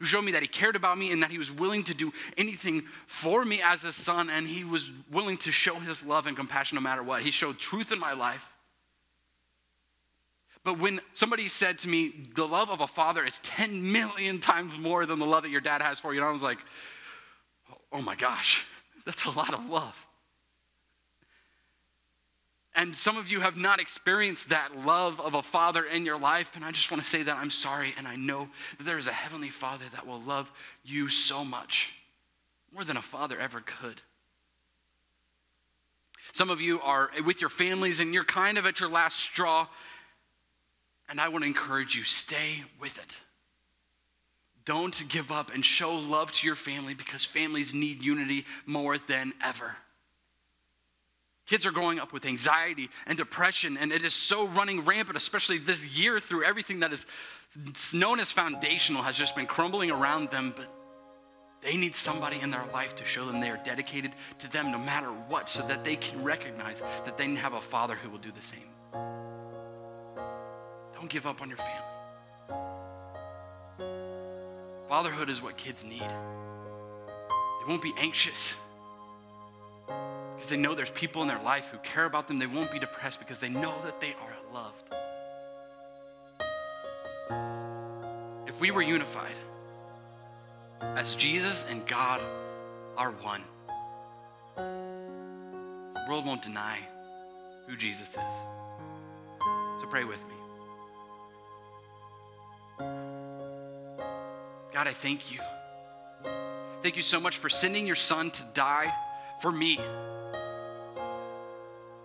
who 0.02 0.06
showed 0.06 0.24
me 0.24 0.32
that 0.32 0.42
he 0.42 0.48
cared 0.48 0.74
about 0.74 0.98
me 0.98 1.12
and 1.12 1.22
that 1.22 1.30
he 1.30 1.38
was 1.38 1.52
willing 1.52 1.84
to 1.84 1.94
do 1.94 2.12
anything 2.36 2.82
for 3.06 3.44
me 3.44 3.60
as 3.62 3.84
a 3.84 3.92
son, 3.92 4.28
and 4.30 4.48
he 4.48 4.64
was 4.64 4.90
willing 5.12 5.36
to 5.36 5.52
show 5.52 5.76
his 5.76 6.02
love 6.02 6.26
and 6.26 6.36
compassion 6.36 6.74
no 6.74 6.80
matter 6.80 7.04
what. 7.04 7.22
He 7.22 7.30
showed 7.30 7.56
truth 7.56 7.92
in 7.92 8.00
my 8.00 8.12
life. 8.12 8.42
But 10.64 10.80
when 10.80 11.00
somebody 11.14 11.46
said 11.46 11.78
to 11.80 11.88
me, 11.88 12.26
the 12.34 12.48
love 12.48 12.68
of 12.68 12.80
a 12.80 12.88
father 12.88 13.24
is 13.24 13.38
10 13.44 13.92
million 13.92 14.40
times 14.40 14.76
more 14.76 15.06
than 15.06 15.20
the 15.20 15.24
love 15.24 15.44
that 15.44 15.50
your 15.50 15.60
dad 15.60 15.82
has 15.82 16.00
for 16.00 16.12
you, 16.12 16.18
and 16.18 16.28
I 16.28 16.32
was 16.32 16.42
like, 16.42 16.58
oh 17.92 18.02
my 18.02 18.16
gosh, 18.16 18.66
that's 19.06 19.26
a 19.26 19.30
lot 19.30 19.56
of 19.56 19.70
love. 19.70 19.94
And 22.74 22.96
some 22.96 23.18
of 23.18 23.30
you 23.30 23.40
have 23.40 23.56
not 23.56 23.80
experienced 23.80 24.48
that 24.48 24.84
love 24.86 25.20
of 25.20 25.34
a 25.34 25.42
father 25.42 25.84
in 25.84 26.06
your 26.06 26.18
life. 26.18 26.52
And 26.54 26.64
I 26.64 26.70
just 26.70 26.90
want 26.90 27.02
to 27.02 27.08
say 27.08 27.22
that 27.22 27.36
I'm 27.36 27.50
sorry. 27.50 27.94
And 27.98 28.08
I 28.08 28.16
know 28.16 28.48
that 28.78 28.84
there 28.84 28.96
is 28.96 29.06
a 29.06 29.12
heavenly 29.12 29.50
father 29.50 29.84
that 29.92 30.06
will 30.06 30.20
love 30.20 30.50
you 30.82 31.10
so 31.10 31.44
much, 31.44 31.90
more 32.72 32.84
than 32.84 32.96
a 32.96 33.02
father 33.02 33.38
ever 33.38 33.60
could. 33.60 34.00
Some 36.32 36.48
of 36.48 36.62
you 36.62 36.80
are 36.80 37.10
with 37.26 37.42
your 37.42 37.50
families 37.50 38.00
and 38.00 38.14
you're 38.14 38.24
kind 38.24 38.56
of 38.56 38.64
at 38.64 38.80
your 38.80 38.88
last 38.88 39.18
straw. 39.18 39.66
And 41.10 41.20
I 41.20 41.28
want 41.28 41.44
to 41.44 41.48
encourage 41.48 41.94
you 41.94 42.04
stay 42.04 42.64
with 42.80 42.96
it. 42.96 43.16
Don't 44.64 45.04
give 45.08 45.30
up 45.30 45.52
and 45.52 45.62
show 45.64 45.94
love 45.94 46.32
to 46.32 46.46
your 46.46 46.56
family 46.56 46.94
because 46.94 47.24
families 47.24 47.74
need 47.74 48.02
unity 48.02 48.46
more 48.64 48.96
than 48.96 49.34
ever. 49.44 49.76
Kids 51.52 51.66
are 51.66 51.70
growing 51.70 52.00
up 52.00 52.14
with 52.14 52.24
anxiety 52.24 52.88
and 53.06 53.18
depression, 53.18 53.76
and 53.76 53.92
it 53.92 54.06
is 54.06 54.14
so 54.14 54.48
running 54.48 54.86
rampant, 54.86 55.18
especially 55.18 55.58
this 55.58 55.84
year 55.84 56.18
through 56.18 56.44
everything 56.44 56.80
that 56.80 56.94
is 56.94 57.04
known 57.92 58.20
as 58.20 58.32
foundational 58.32 59.02
has 59.02 59.16
just 59.16 59.36
been 59.36 59.44
crumbling 59.44 59.90
around 59.90 60.30
them. 60.30 60.54
But 60.56 60.66
they 61.62 61.76
need 61.76 61.94
somebody 61.94 62.40
in 62.40 62.48
their 62.48 62.64
life 62.72 62.96
to 62.96 63.04
show 63.04 63.26
them 63.26 63.38
they 63.38 63.50
are 63.50 63.60
dedicated 63.66 64.12
to 64.38 64.50
them 64.50 64.72
no 64.72 64.78
matter 64.78 65.08
what, 65.08 65.50
so 65.50 65.60
that 65.68 65.84
they 65.84 65.94
can 65.94 66.24
recognize 66.24 66.80
that 67.04 67.18
they 67.18 67.34
have 67.34 67.52
a 67.52 67.60
father 67.60 67.96
who 67.96 68.08
will 68.08 68.16
do 68.16 68.32
the 68.32 68.40
same. 68.40 68.70
Don't 70.94 71.10
give 71.10 71.26
up 71.26 71.42
on 71.42 71.50
your 71.50 71.58
family. 71.58 72.56
Fatherhood 74.88 75.28
is 75.28 75.42
what 75.42 75.58
kids 75.58 75.84
need. 75.84 76.00
They 76.00 77.68
won't 77.68 77.82
be 77.82 77.92
anxious 77.98 78.54
because 80.42 80.50
they 80.50 80.56
know 80.56 80.74
there's 80.74 80.90
people 80.90 81.22
in 81.22 81.28
their 81.28 81.40
life 81.44 81.68
who 81.68 81.78
care 81.84 82.04
about 82.04 82.26
them. 82.26 82.36
They 82.40 82.48
won't 82.48 82.72
be 82.72 82.80
depressed 82.80 83.20
because 83.20 83.38
they 83.38 83.48
know 83.48 83.72
that 83.84 84.00
they 84.00 84.12
are 84.14 84.34
loved. 84.52 84.74
If 88.48 88.60
we 88.60 88.72
were 88.72 88.82
unified 88.82 89.36
as 90.80 91.14
Jesus 91.14 91.64
and 91.70 91.86
God 91.86 92.20
are 92.96 93.12
one, 93.12 93.44
the 94.56 96.06
world 96.08 96.26
won't 96.26 96.42
deny 96.42 96.80
who 97.68 97.76
Jesus 97.76 98.08
is. 98.08 98.16
So 99.80 99.86
pray 99.88 100.02
with 100.02 100.18
me. 100.26 100.34
God, 104.74 104.88
I 104.88 104.92
thank 104.92 105.30
you. 105.30 105.38
Thank 106.82 106.96
you 106.96 107.02
so 107.02 107.20
much 107.20 107.36
for 107.36 107.48
sending 107.48 107.86
your 107.86 107.94
son 107.94 108.32
to 108.32 108.42
die 108.54 108.92
for 109.40 109.52
me. 109.52 109.78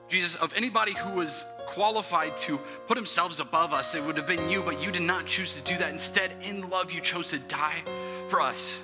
Jesus, 0.09 0.35
of 0.35 0.53
anybody 0.53 0.93
who 0.93 1.15
was 1.15 1.45
qualified 1.65 2.37
to 2.37 2.57
put 2.87 2.95
themselves 2.95 3.39
above 3.39 3.73
us, 3.73 3.93
it 3.93 4.03
would 4.03 4.15
have 4.17 4.27
been 4.27 4.49
you, 4.49 4.61
but 4.61 4.81
you 4.81 4.91
did 4.91 5.01
not 5.01 5.25
choose 5.25 5.53
to 5.53 5.61
do 5.61 5.77
that. 5.77 5.91
Instead, 5.91 6.31
in 6.41 6.69
love, 6.69 6.91
you 6.91 7.01
chose 7.01 7.29
to 7.31 7.39
die 7.39 7.83
for 8.29 8.41
us. 8.41 8.77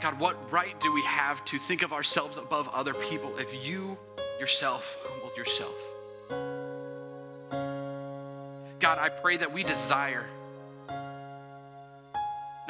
God, 0.00 0.18
what 0.18 0.50
right 0.50 0.78
do 0.80 0.92
we 0.92 1.02
have 1.02 1.44
to 1.46 1.58
think 1.58 1.82
of 1.82 1.92
ourselves 1.92 2.38
above 2.38 2.68
other 2.68 2.94
people 2.94 3.36
if 3.36 3.52
you 3.66 3.98
yourself 4.38 4.96
humbled 5.06 5.36
yourself? 5.36 5.74
God, 8.80 8.98
I 8.98 9.10
pray 9.10 9.36
that 9.36 9.52
we 9.52 9.62
desire 9.62 10.24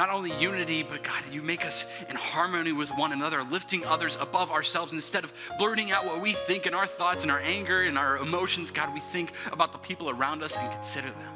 not 0.00 0.08
only 0.08 0.32
unity, 0.40 0.82
but 0.82 1.04
God, 1.04 1.22
you 1.30 1.42
make 1.42 1.66
us 1.66 1.84
in 2.08 2.16
harmony 2.16 2.72
with 2.72 2.88
one 2.96 3.12
another, 3.12 3.42
lifting 3.42 3.84
others 3.84 4.16
above 4.18 4.50
ourselves. 4.50 4.94
Instead 4.94 5.24
of 5.24 5.32
blurting 5.58 5.92
out 5.92 6.06
what 6.06 6.22
we 6.22 6.32
think 6.32 6.64
and 6.64 6.74
our 6.74 6.86
thoughts 6.86 7.22
and 7.22 7.30
our 7.30 7.40
anger 7.40 7.82
and 7.82 7.98
our 7.98 8.16
emotions, 8.16 8.70
God, 8.70 8.94
we 8.94 9.00
think 9.00 9.30
about 9.52 9.72
the 9.72 9.78
people 9.78 10.08
around 10.08 10.42
us 10.42 10.56
and 10.56 10.72
consider 10.72 11.10
them. 11.10 11.34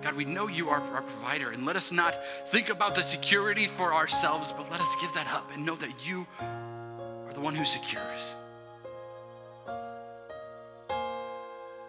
God, 0.00 0.14
we 0.16 0.24
know 0.24 0.48
you 0.48 0.70
are 0.70 0.80
our 0.80 1.02
provider, 1.02 1.50
and 1.50 1.66
let 1.66 1.76
us 1.76 1.92
not 1.92 2.16
think 2.46 2.70
about 2.70 2.94
the 2.94 3.02
security 3.02 3.66
for 3.66 3.92
ourselves, 3.92 4.50
but 4.56 4.70
let 4.70 4.80
us 4.80 4.96
give 4.98 5.12
that 5.12 5.26
up 5.30 5.50
and 5.52 5.66
know 5.66 5.76
that 5.76 5.90
you 6.06 6.26
are 6.40 7.34
the 7.34 7.40
one 7.40 7.54
who 7.54 7.66
secures. 7.66 8.34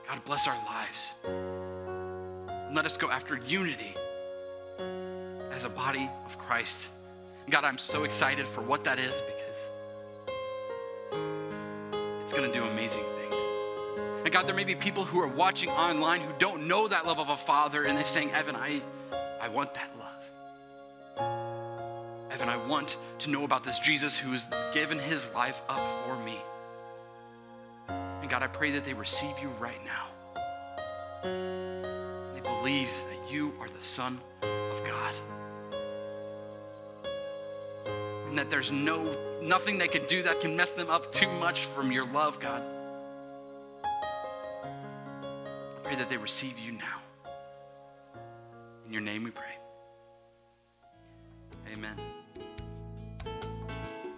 God, 0.10 0.26
bless 0.26 0.46
our 0.46 0.58
lives. 0.66 1.67
Let 2.74 2.86
us 2.86 2.98
go 2.98 3.10
after 3.10 3.38
unity 3.38 3.96
as 5.52 5.64
a 5.64 5.70
body 5.70 6.10
of 6.26 6.38
Christ. 6.38 6.90
God, 7.50 7.64
I'm 7.64 7.78
so 7.78 8.04
excited 8.04 8.46
for 8.46 8.62
what 8.62 8.84
that 8.84 9.00
is 9.00 9.14
because 9.14 9.58
it's 12.24 12.34
going 12.34 12.52
to 12.52 12.60
do 12.60 12.66
amazing 12.66 13.04
things. 13.04 13.36
And 14.26 14.32
God, 14.32 14.48
there 14.48 14.56
may 14.56 14.66
be 14.66 14.76
people 14.76 15.06
who 15.06 15.20
are 15.22 15.28
watching 15.28 15.70
online 15.70 16.20
who 16.20 16.34
don't 16.40 16.68
know 16.68 16.90
that 16.90 17.06
love 17.06 17.20
of 17.20 17.30
a 17.30 17.38
father, 17.38 17.86
and 17.86 17.98
they're 17.98 18.06
saying, 18.06 18.32
Evan, 18.32 18.58
I, 18.58 18.82
I 19.42 19.48
want 19.48 19.74
that 19.74 19.90
love. 19.98 20.08
Evan, 22.32 22.50
I 22.50 22.58
want 22.68 22.98
to 23.20 23.30
know 23.30 23.46
about 23.46 23.64
this 23.64 23.80
Jesus 23.80 24.18
who 24.18 24.34
has 24.34 24.46
given 24.74 25.00
his 25.00 25.26
life 25.34 25.62
up 25.70 26.06
for 26.06 26.18
me. 26.24 26.38
And 27.88 28.30
God, 28.30 28.44
I 28.44 28.48
pray 28.48 28.72
that 28.72 28.84
they 28.84 28.94
receive 28.94 29.40
you 29.42 29.48
right 29.60 29.80
now 29.86 30.08
believe 32.60 32.90
that 33.10 33.32
you 33.32 33.54
are 33.60 33.68
the 33.68 33.84
Son 33.84 34.20
of 34.42 34.84
God. 34.84 35.14
And 38.28 38.38
that 38.38 38.50
there's 38.50 38.72
no 38.72 39.16
nothing 39.42 39.78
they 39.78 39.88
can 39.88 40.06
do 40.08 40.24
that 40.24 40.42
can 40.42 40.56
mess 40.56 40.74
them 40.74 40.90
up 40.90 41.12
too 41.14 41.30
much 41.40 41.66
from 41.66 41.92
your 41.92 42.06
love, 42.06 42.40
God. 42.40 42.62
I 43.84 45.80
pray 45.84 45.96
that 45.96 46.10
they 46.10 46.18
receive 46.18 46.58
you 46.58 46.74
now. 46.74 47.00
In 48.86 48.92
your 48.92 49.02
name 49.02 49.24
we 49.24 49.32
pray. 49.32 49.44
Amen. 51.74 51.96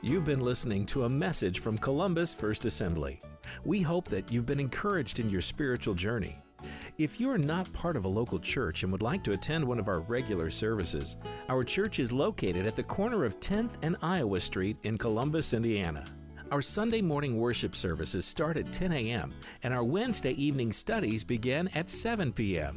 You've 0.01 0.25
been 0.25 0.39
listening 0.39 0.85
to 0.87 1.03
a 1.03 1.09
message 1.09 1.59
from 1.59 1.77
Columbus 1.77 2.33
First 2.33 2.65
Assembly. 2.65 3.19
We 3.65 3.81
hope 3.81 4.07
that 4.09 4.31
you've 4.31 4.45
been 4.45 4.59
encouraged 4.59 5.19
in 5.19 5.29
your 5.29 5.41
spiritual 5.41 5.93
journey. 5.93 6.37
If 6.99 7.17
you 7.17 7.31
are 7.31 7.37
not 7.37 7.71
part 7.71 7.95
of 7.95 8.03
a 8.03 8.09
local 8.09 8.39
church 8.39 8.83
and 8.83 8.91
would 8.91 9.01
like 9.01 9.23
to 9.23 9.31
attend 9.31 9.63
one 9.63 9.79
of 9.79 9.87
our 9.87 10.01
regular 10.01 10.49
services, 10.49 11.15
our 11.47 11.63
church 11.63 11.97
is 11.97 12.11
located 12.11 12.65
at 12.65 12.75
the 12.75 12.83
corner 12.83 13.23
of 13.23 13.39
10th 13.39 13.75
and 13.81 13.95
Iowa 14.01 14.41
Street 14.41 14.75
in 14.83 14.97
Columbus, 14.97 15.53
Indiana. 15.53 16.03
Our 16.51 16.61
Sunday 16.61 17.01
morning 17.01 17.37
worship 17.37 17.73
services 17.73 18.25
start 18.25 18.57
at 18.57 18.73
10 18.73 18.91
a.m., 18.91 19.33
and 19.63 19.73
our 19.73 19.85
Wednesday 19.85 20.33
evening 20.33 20.73
studies 20.73 21.23
begin 21.23 21.69
at 21.69 21.89
7 21.89 22.33
p.m. 22.33 22.75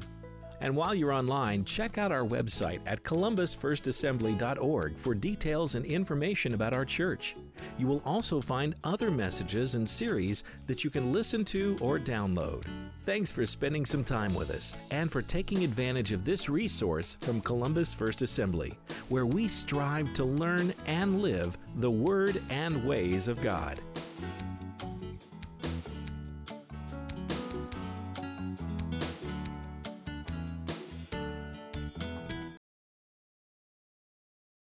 And 0.63 0.77
while 0.77 0.95
you're 0.95 1.13
online, 1.13 1.65
check 1.65 1.99
out 1.99 2.13
our 2.13 2.23
website 2.25 2.81
at 2.87 3.03
columbusfirstassembly.org 3.03 4.97
for 4.97 5.13
details 5.13 5.75
and 5.75 5.85
information 5.85 6.55
about 6.55 6.73
our 6.73 6.85
church. 6.85 7.35
You 7.79 7.89
will 7.89 8.01
also 8.05 8.41
find 8.41 8.77
other 8.85 9.11
messages 9.11 9.75
and 9.75 9.89
series 9.89 10.45
that 10.69 10.85
you 10.85 10.91
can 10.91 11.13
listen 11.13 11.45
to 11.47 11.77
or 11.81 11.99
download. 11.99 12.65
Thanks 13.03 13.33
for 13.33 13.45
spending 13.45 13.85
some 13.85 14.05
time 14.05 14.33
with 14.37 14.51
us 14.51 14.77
and 14.93 15.11
for 15.11 15.21
taking 15.21 15.65
advantage 15.65 16.13
of 16.13 16.25
this 16.25 16.49
resource 16.49 17.19
from 17.21 17.41
Columbus 17.41 17.93
First 17.93 18.23
Assembly, 18.23 18.79
where 19.09 19.27
we 19.27 19.49
strive 19.49 20.15
to 20.15 20.25
learn 20.25 20.73
and 20.87 21.21
live 21.21 21.59
the 21.79 21.91
Word 21.91 22.41
and 22.51 22.87
ways 22.87 23.27
of 23.27 23.41
God. 23.43 23.81